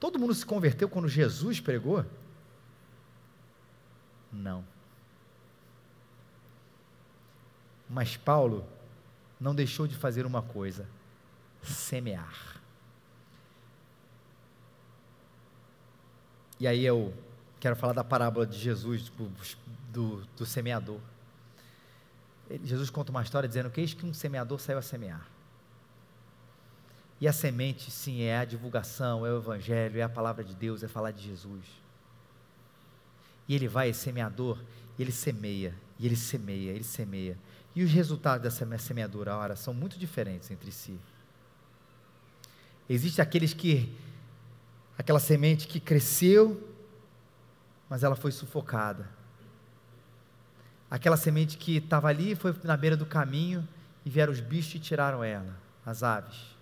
Todo 0.00 0.18
mundo 0.18 0.32
se 0.32 0.46
converteu 0.46 0.88
quando 0.88 1.08
Jesus 1.08 1.60
pregou? 1.60 2.04
Não. 4.32 4.64
Mas 7.88 8.16
Paulo 8.16 8.66
não 9.40 9.54
deixou 9.54 9.86
de 9.86 9.94
fazer 9.94 10.26
uma 10.26 10.42
coisa: 10.42 10.88
semear. 11.62 12.58
E 16.60 16.66
aí 16.66 16.84
eu 16.84 17.14
quero 17.60 17.76
falar 17.76 17.92
da 17.92 18.02
parábola 18.02 18.46
de 18.46 18.58
Jesus, 18.58 19.08
do, 19.10 19.30
do, 19.92 20.26
do 20.36 20.46
semeador. 20.46 21.00
Jesus 22.64 22.90
conta 22.90 23.10
uma 23.10 23.22
história 23.22 23.48
dizendo 23.48 23.70
que 23.70 23.80
eis 23.80 23.94
que 23.94 24.04
um 24.04 24.14
semeador 24.14 24.58
saiu 24.58 24.78
a 24.78 24.82
semear. 24.82 25.28
E 27.20 27.26
a 27.26 27.32
semente, 27.32 27.90
sim, 27.90 28.22
é 28.22 28.38
a 28.38 28.44
divulgação, 28.44 29.26
é 29.26 29.32
o 29.32 29.38
evangelho, 29.38 29.98
é 29.98 30.02
a 30.02 30.08
palavra 30.08 30.44
de 30.44 30.54
Deus, 30.54 30.82
é 30.82 30.88
falar 30.88 31.10
de 31.10 31.22
Jesus. 31.22 31.64
E 33.48 33.54
ele 33.54 33.66
vai, 33.66 33.92
semeador, 33.92 34.58
e 34.98 35.02
ele 35.02 35.10
semeia, 35.10 35.74
e 35.98 36.06
ele 36.06 36.16
semeia, 36.16 36.70
ele 36.70 36.84
semeia. 36.84 37.36
E 37.78 37.84
os 37.84 37.92
resultados 37.92 38.42
dessa 38.42 38.66
semeadura, 38.76 39.36
ora, 39.36 39.54
são 39.54 39.72
muito 39.72 39.96
diferentes 40.00 40.50
entre 40.50 40.72
si. 40.72 40.98
Existem 42.90 43.22
aqueles 43.22 43.54
que, 43.54 43.96
aquela 44.98 45.20
semente 45.20 45.68
que 45.68 45.78
cresceu, 45.78 46.60
mas 47.88 48.02
ela 48.02 48.16
foi 48.16 48.32
sufocada. 48.32 49.08
Aquela 50.90 51.16
semente 51.16 51.56
que 51.56 51.76
estava 51.76 52.08
ali, 52.08 52.34
foi 52.34 52.52
na 52.64 52.76
beira 52.76 52.96
do 52.96 53.06
caminho, 53.06 53.64
e 54.04 54.10
vieram 54.10 54.32
os 54.32 54.40
bichos 54.40 54.74
e 54.74 54.80
tiraram 54.80 55.22
ela, 55.22 55.56
as 55.86 56.02
aves. 56.02 56.56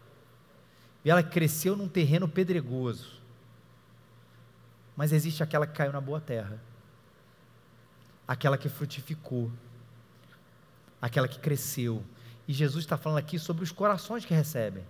E 1.03 1.09
ela 1.09 1.23
cresceu 1.23 1.75
num 1.75 1.89
terreno 1.89 2.29
pedregoso. 2.29 3.23
Mas 4.95 5.13
existe 5.13 5.43
aquela 5.43 5.67
que 5.67 5.73
caiu 5.73 5.95
na 5.95 6.01
boa 6.03 6.21
terra, 6.21 6.61
aquela 8.29 8.59
que 8.59 8.69
frutificou 8.69 9.51
aquela 11.07 11.29
que 11.29 11.39
cresceu. 11.39 12.03
E 12.47 12.53
Jesus 12.53 12.85
está 12.85 12.97
falando 12.97 13.19
aqui 13.19 13.39
sobre 13.39 13.63
os 13.63 13.73
corações 13.73 14.25
que 14.25 14.35
recebem. 14.35 14.85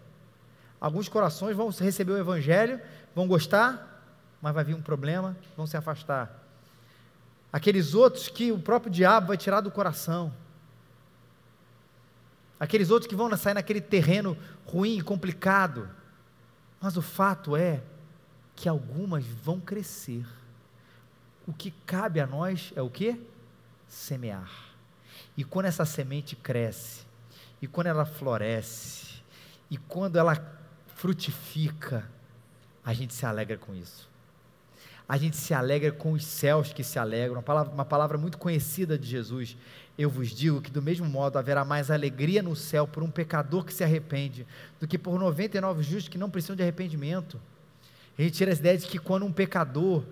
Alguns 0.81 1.09
corações 1.09 1.57
vão 1.57 1.69
receber 1.69 2.13
o 2.13 2.19
Evangelho, 2.19 2.81
vão 3.15 3.27
gostar, 3.27 4.03
mas 4.41 4.55
vai 4.55 4.65
vir 4.65 4.75
um 4.75 4.83
problema, 4.83 5.37
vão 5.57 5.67
se 5.67 5.77
afastar. 5.77 6.43
Aqueles 7.53 7.95
outros 7.95 8.29
que 8.29 8.51
o 8.51 8.59
próprio 8.59 8.91
diabo 8.91 9.29
vai 9.29 9.37
tirar 9.37 9.61
do 9.61 9.71
coração. 9.71 10.33
Aqueles 12.59 12.91
outros 12.91 13.09
que 13.09 13.15
vão 13.15 13.35
sair 13.37 13.55
naquele 13.55 13.81
terreno 13.81 14.37
ruim 14.65 14.99
e 14.99 15.03
complicado. 15.03 15.89
Mas 16.81 16.97
o 16.97 17.03
fato 17.03 17.57
é 17.57 17.83
que 18.55 18.69
algumas 18.69 19.25
vão 19.25 19.61
crescer. 19.61 20.27
O 21.47 21.53
que 21.53 21.71
cabe 21.85 22.21
a 22.21 22.27
nós 22.27 22.73
é 22.75 22.83
o 22.83 22.91
que? 22.91 23.21
Semear. 23.87 24.76
E 25.37 25.45
quando 25.45 25.67
essa 25.67 25.85
semente 25.85 26.35
cresce, 26.35 27.05
e 27.61 27.67
quando 27.67 27.89
ela 27.89 28.05
floresce, 28.05 29.23
e 29.71 29.77
quando 29.77 30.17
ela 30.17 30.37
frutifica, 30.95 32.09
a 32.85 32.93
gente 32.95 33.13
se 33.13 33.27
alegra 33.27 33.57
com 33.59 33.75
isso. 33.75 34.09
A 35.09 35.17
gente 35.17 35.37
se 35.37 35.55
alegra 35.55 35.93
com 35.93 36.13
os 36.13 36.25
céus 36.25 36.73
que 36.73 36.83
se 36.83 36.99
alegram. 36.99 37.35
Uma 37.35 37.43
palavra, 37.43 37.73
uma 37.73 37.85
palavra 37.85 38.19
muito 38.19 38.39
conhecida 38.39 38.99
de 38.99 39.07
Jesus. 39.07 39.57
Eu 39.97 40.11
vos 40.11 40.31
digo 40.31 40.61
que, 40.61 40.71
do 40.71 40.83
mesmo 40.83 41.07
modo, 41.07 41.39
haverá 41.39 41.65
mais 41.65 41.91
alegria 41.91 42.43
no 42.43 42.57
céu 42.57 42.89
por 42.89 43.03
um 43.03 43.11
pecador 43.11 43.65
que 43.65 43.73
se 43.73 43.85
arrepende 43.85 44.47
do 44.81 44.87
que 44.87 44.99
por 44.99 45.19
99 45.19 45.83
justos 45.83 46.09
que 46.09 46.19
não 46.19 46.29
precisam 46.29 46.57
de 46.57 46.63
arrependimento. 46.63 47.41
A 48.19 48.23
gente 48.23 48.35
tira 48.35 48.51
a 48.51 48.55
ideia 48.55 48.79
de 48.79 48.87
que 48.87 48.99
quando 48.99 49.25
um 49.25 49.33
pecador, 49.33 50.03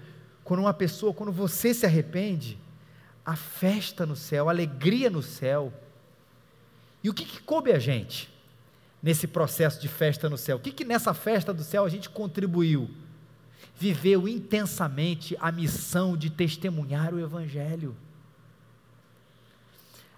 quando 0.44 0.60
uma 0.60 0.74
pessoa, 0.74 1.12
quando 1.12 1.32
você 1.32 1.74
se 1.74 1.87
arrepende, 1.87 2.58
a 3.24 3.37
festa 3.37 4.04
no 4.04 4.14
céu, 4.14 4.48
a 4.48 4.52
alegria 4.52 5.08
no 5.08 5.22
céu. 5.22 5.72
E 7.02 7.08
o 7.08 7.14
que, 7.14 7.24
que 7.24 7.40
coube 7.40 7.72
a 7.72 7.78
gente 7.78 8.28
nesse 9.02 9.26
processo 9.26 9.80
de 9.80 9.88
festa 9.88 10.28
no 10.28 10.37
céu? 10.37 10.56
O 10.56 10.60
que, 10.60 10.72
que 10.72 10.84
nessa 10.84 11.14
festa 11.14 11.52
do 11.52 11.62
céu 11.62 11.84
a 11.84 11.88
gente 11.88 12.10
contribuiu? 12.10 12.90
Viveu 13.76 14.28
intensamente 14.28 15.37
a 15.40 15.50
missão 15.50 16.16
de 16.16 16.30
testemunhar 16.30 17.14
o 17.14 17.20
Evangelho. 17.20 17.96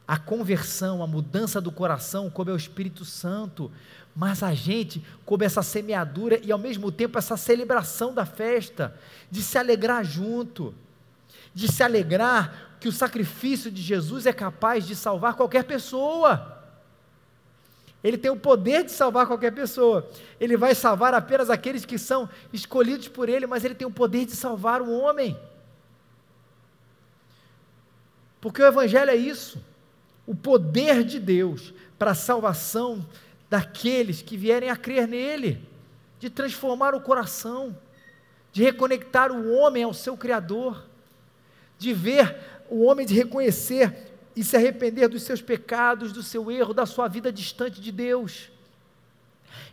A 0.07 0.19
conversão, 0.19 1.03
a 1.03 1.07
mudança 1.07 1.61
do 1.61 1.73
coração 1.73 2.31
coube 2.31 2.51
ao 2.51 2.57
Espírito 2.57 3.05
Santo, 3.05 3.73
mas 4.14 4.42
a 4.42 4.55
gente 4.55 5.05
coube 5.25 5.45
essa 5.45 5.62
semeadura 5.62 6.40
e 6.42 6.53
ao 6.53 6.59
mesmo 6.59 6.92
tempo 6.92 7.19
essa 7.19 7.37
celebração 7.37 8.14
da 8.14 8.25
festa, 8.25 8.97
de 9.31 9.42
se 9.42 9.59
alegrar 9.59 10.05
junto, 10.05 10.73
de 11.57 11.73
se 11.73 11.83
alegrar 11.83 12.77
que 12.79 12.87
o 12.87 12.92
sacrifício 12.92 13.71
de 13.71 13.81
Jesus 13.81 14.27
é 14.27 14.33
capaz 14.33 14.87
de 14.87 14.95
salvar 14.95 15.33
qualquer 15.33 15.64
pessoa. 15.64 16.62
Ele 18.05 18.19
tem 18.19 18.31
o 18.31 18.37
poder 18.37 18.85
de 18.85 18.92
salvar 18.92 19.27
qualquer 19.27 19.53
pessoa. 19.53 20.07
Ele 20.38 20.55
vai 20.55 20.75
salvar 20.75 21.14
apenas 21.14 21.49
aqueles 21.49 21.87
que 21.87 21.97
são 21.97 22.29
escolhidos 22.53 23.09
por 23.09 23.31
Ele, 23.31 23.47
mas 23.47 23.64
Ele 23.64 23.75
tem 23.75 23.87
o 23.87 23.90
poder 23.90 24.27
de 24.27 24.37
salvar 24.37 24.83
o 24.83 24.92
homem. 24.92 25.35
Porque 28.38 28.61
o 28.61 28.66
Evangelho 28.66 29.11
é 29.11 29.16
isso 29.16 29.59
o 30.27 30.35
poder 30.35 31.05
de 31.05 31.19
Deus 31.19 31.73
para 31.99 32.11
a 32.11 32.14
salvação 32.14 33.09
daqueles 33.49 34.21
que 34.21 34.37
vierem 34.37 34.69
a 34.69 34.77
crer 34.77 35.09
nele, 35.09 35.66
de 36.21 36.29
transformar 36.29 36.95
o 36.95 37.01
coração, 37.01 37.79
de 38.53 38.62
reconectar 38.62 39.33
o 39.33 39.55
homem 39.55 39.85
ao 39.85 39.95
seu 39.95 40.19
Criador, 40.19 40.85
de 41.79 41.93
ver 41.93 42.37
o 42.69 42.85
homem 42.85 43.07
de 43.07 43.15
reconhecer 43.15 43.95
e 44.35 44.45
se 44.45 44.57
arrepender 44.57 45.09
dos 45.09 45.23
seus 45.23 45.41
pecados, 45.41 46.12
do 46.12 46.23
seu 46.23 46.51
erro, 46.51 46.75
da 46.75 46.85
sua 46.85 47.09
vida 47.09 47.33
distante 47.33 47.81
de 47.81 47.91
Deus. 47.91 48.51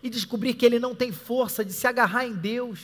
E 0.02 0.10
descobrir 0.10 0.54
que 0.54 0.66
ele 0.66 0.80
não 0.80 0.96
tem 0.96 1.12
força 1.12 1.66
de 1.66 1.74
se 1.74 1.86
agarrar 1.86 2.26
em 2.26 2.34
Deus. 2.34 2.80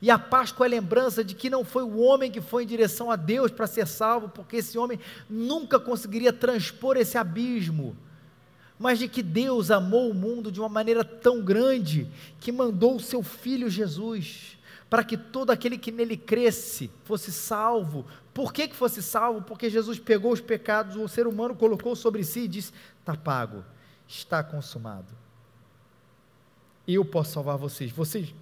E 0.00 0.10
a 0.10 0.18
Páscoa 0.18 0.66
é 0.66 0.68
a 0.68 0.70
lembrança 0.70 1.22
de 1.22 1.34
que 1.34 1.48
não 1.48 1.64
foi 1.64 1.82
o 1.82 1.98
homem 1.98 2.30
que 2.30 2.40
foi 2.40 2.64
em 2.64 2.66
direção 2.66 3.10
a 3.10 3.16
Deus 3.16 3.50
para 3.50 3.66
ser 3.66 3.86
salvo, 3.86 4.28
porque 4.28 4.56
esse 4.56 4.76
homem 4.76 4.98
nunca 5.30 5.78
conseguiria 5.78 6.32
transpor 6.32 6.96
esse 6.96 7.16
abismo. 7.16 7.96
Mas 8.78 8.98
de 8.98 9.06
que 9.06 9.22
Deus 9.22 9.70
amou 9.70 10.10
o 10.10 10.14
mundo 10.14 10.50
de 10.50 10.58
uma 10.58 10.68
maneira 10.68 11.04
tão 11.04 11.40
grande 11.40 12.10
que 12.40 12.50
mandou 12.50 12.96
o 12.96 13.00
seu 13.00 13.22
filho 13.22 13.70
Jesus 13.70 14.58
para 14.92 15.02
que 15.02 15.16
todo 15.16 15.50
aquele 15.50 15.78
que 15.78 15.90
nele 15.90 16.18
cresce 16.18 16.90
fosse 17.04 17.32
salvo. 17.32 18.04
Por 18.34 18.52
que, 18.52 18.68
que 18.68 18.76
fosse 18.76 19.02
salvo? 19.02 19.40
Porque 19.40 19.70
Jesus 19.70 19.98
pegou 19.98 20.30
os 20.30 20.40
pecados, 20.42 20.96
o 20.96 21.08
ser 21.08 21.26
humano 21.26 21.54
colocou 21.54 21.96
sobre 21.96 22.22
si 22.22 22.40
e 22.40 22.48
disse: 22.48 22.74
está 23.00 23.16
pago, 23.16 23.64
está 24.06 24.42
consumado. 24.42 25.06
Eu 26.86 27.06
posso 27.06 27.32
salvar 27.32 27.56
vocês. 27.56 27.90
Vocês, 27.90 28.34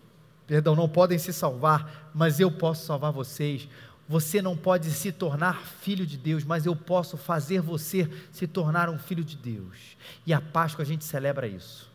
perdão, 0.44 0.74
não 0.74 0.88
podem 0.88 1.20
se 1.20 1.32
salvar, 1.32 2.10
mas 2.12 2.40
eu 2.40 2.50
posso 2.50 2.84
salvar 2.84 3.12
vocês. 3.12 3.68
Você 4.08 4.42
não 4.42 4.56
pode 4.56 4.90
se 4.90 5.12
tornar 5.12 5.64
filho 5.64 6.04
de 6.04 6.18
Deus, 6.18 6.42
mas 6.42 6.66
eu 6.66 6.74
posso 6.74 7.16
fazer 7.16 7.60
você 7.60 8.10
se 8.32 8.48
tornar 8.48 8.90
um 8.90 8.98
filho 8.98 9.22
de 9.22 9.36
Deus. 9.36 9.96
E 10.26 10.32
a 10.32 10.40
Páscoa 10.40 10.82
a 10.82 10.86
gente 10.86 11.04
celebra 11.04 11.46
isso. 11.46 11.88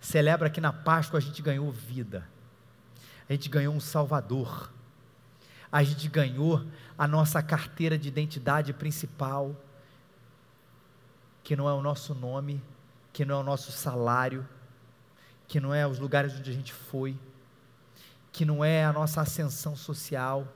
Celebra 0.00 0.50
que 0.50 0.60
na 0.60 0.72
Páscoa 0.72 1.18
a 1.18 1.22
gente 1.22 1.40
ganhou 1.40 1.70
vida 1.70 2.26
a 3.30 3.32
gente 3.32 3.48
ganhou 3.48 3.72
um 3.72 3.78
Salvador. 3.78 4.72
a 5.70 5.84
gente 5.84 6.08
ganhou 6.08 6.66
a 6.98 7.06
nossa 7.06 7.40
carteira 7.40 7.96
de 7.96 8.08
identidade 8.08 8.72
principal, 8.72 9.54
que 11.44 11.54
não 11.54 11.68
é 11.68 11.72
o 11.72 11.80
nosso 11.80 12.12
nome, 12.12 12.60
que 13.12 13.24
não 13.24 13.36
é 13.36 13.38
o 13.38 13.44
nosso 13.44 13.70
salário, 13.70 14.44
que 15.46 15.60
não 15.60 15.72
é 15.72 15.86
os 15.86 16.00
lugares 16.00 16.34
onde 16.34 16.50
a 16.50 16.52
gente 16.52 16.72
foi, 16.72 17.16
que 18.32 18.44
não 18.44 18.64
é 18.64 18.84
a 18.84 18.92
nossa 18.92 19.20
ascensão 19.20 19.76
social, 19.76 20.46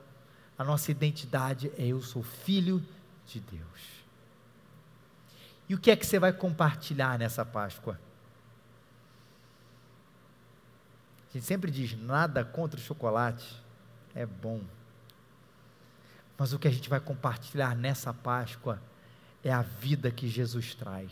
a 0.57 0.63
nossa 0.65 0.91
identidade 0.91 1.71
é 1.77 1.87
eu 1.87 2.01
sou 2.01 2.23
filho 2.23 2.85
de 3.25 3.39
Deus. 3.39 4.03
E 5.69 5.75
o 5.75 5.79
que 5.79 5.91
é 5.91 5.95
que 5.95 6.05
você 6.05 6.19
vai 6.19 6.33
compartilhar 6.33 7.17
nessa 7.17 7.45
Páscoa? 7.45 7.97
A 11.35 11.37
gente 11.37 11.45
sempre 11.45 11.69
diz: 11.69 11.95
nada 11.95 12.43
contra 12.43 12.79
o 12.79 12.83
chocolate, 12.83 13.61
é 14.15 14.25
bom. 14.25 14.61
Mas 16.37 16.53
o 16.53 16.57
que 16.57 16.67
a 16.67 16.71
gente 16.71 16.89
vai 16.89 16.99
compartilhar 16.99 17.75
nessa 17.75 18.13
Páscoa 18.13 18.81
é 19.43 19.51
a 19.51 19.61
vida 19.61 20.09
que 20.09 20.27
Jesus 20.27 20.73
traz. 20.73 21.11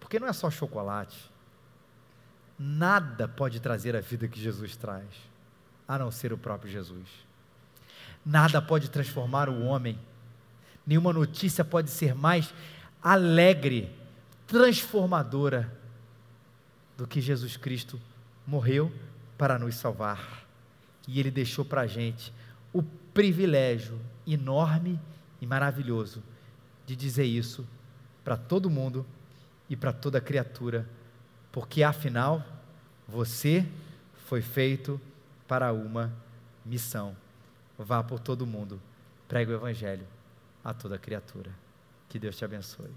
Porque 0.00 0.18
não 0.18 0.26
é 0.26 0.32
só 0.32 0.50
chocolate. 0.50 1.30
Nada 2.58 3.28
pode 3.28 3.60
trazer 3.60 3.94
a 3.94 4.00
vida 4.00 4.26
que 4.26 4.40
Jesus 4.40 4.76
traz, 4.76 5.06
a 5.86 5.98
não 5.98 6.10
ser 6.10 6.32
o 6.32 6.38
próprio 6.38 6.70
Jesus. 6.70 7.08
Nada 8.24 8.60
pode 8.60 8.90
transformar 8.90 9.48
o 9.48 9.62
homem 9.62 9.98
Nenhuma 10.86 11.12
notícia 11.12 11.64
pode 11.64 11.90
ser 11.90 12.14
mais 12.14 12.52
alegre, 13.02 13.94
transformadora 14.46 15.72
do 17.02 17.08
que 17.08 17.20
Jesus 17.20 17.56
Cristo 17.56 18.00
morreu 18.46 18.92
para 19.36 19.58
nos 19.58 19.74
salvar. 19.74 20.46
E 21.08 21.18
Ele 21.18 21.32
deixou 21.32 21.64
para 21.64 21.80
a 21.80 21.86
gente 21.88 22.32
o 22.72 22.80
privilégio 22.80 23.98
enorme 24.24 25.00
e 25.40 25.46
maravilhoso 25.46 26.22
de 26.86 26.94
dizer 26.94 27.24
isso 27.24 27.66
para 28.22 28.36
todo 28.36 28.70
mundo 28.70 29.04
e 29.68 29.74
para 29.74 29.92
toda 29.92 30.20
criatura, 30.20 30.88
porque 31.50 31.82
afinal, 31.82 32.40
você 33.08 33.66
foi 34.28 34.40
feito 34.40 35.00
para 35.48 35.72
uma 35.72 36.12
missão. 36.64 37.16
Vá 37.76 38.00
por 38.04 38.20
todo 38.20 38.46
mundo, 38.46 38.80
pregue 39.26 39.50
o 39.50 39.56
Evangelho 39.56 40.06
a 40.62 40.72
toda 40.72 40.96
criatura. 41.00 41.50
Que 42.08 42.16
Deus 42.16 42.36
te 42.36 42.44
abençoe. 42.44 42.92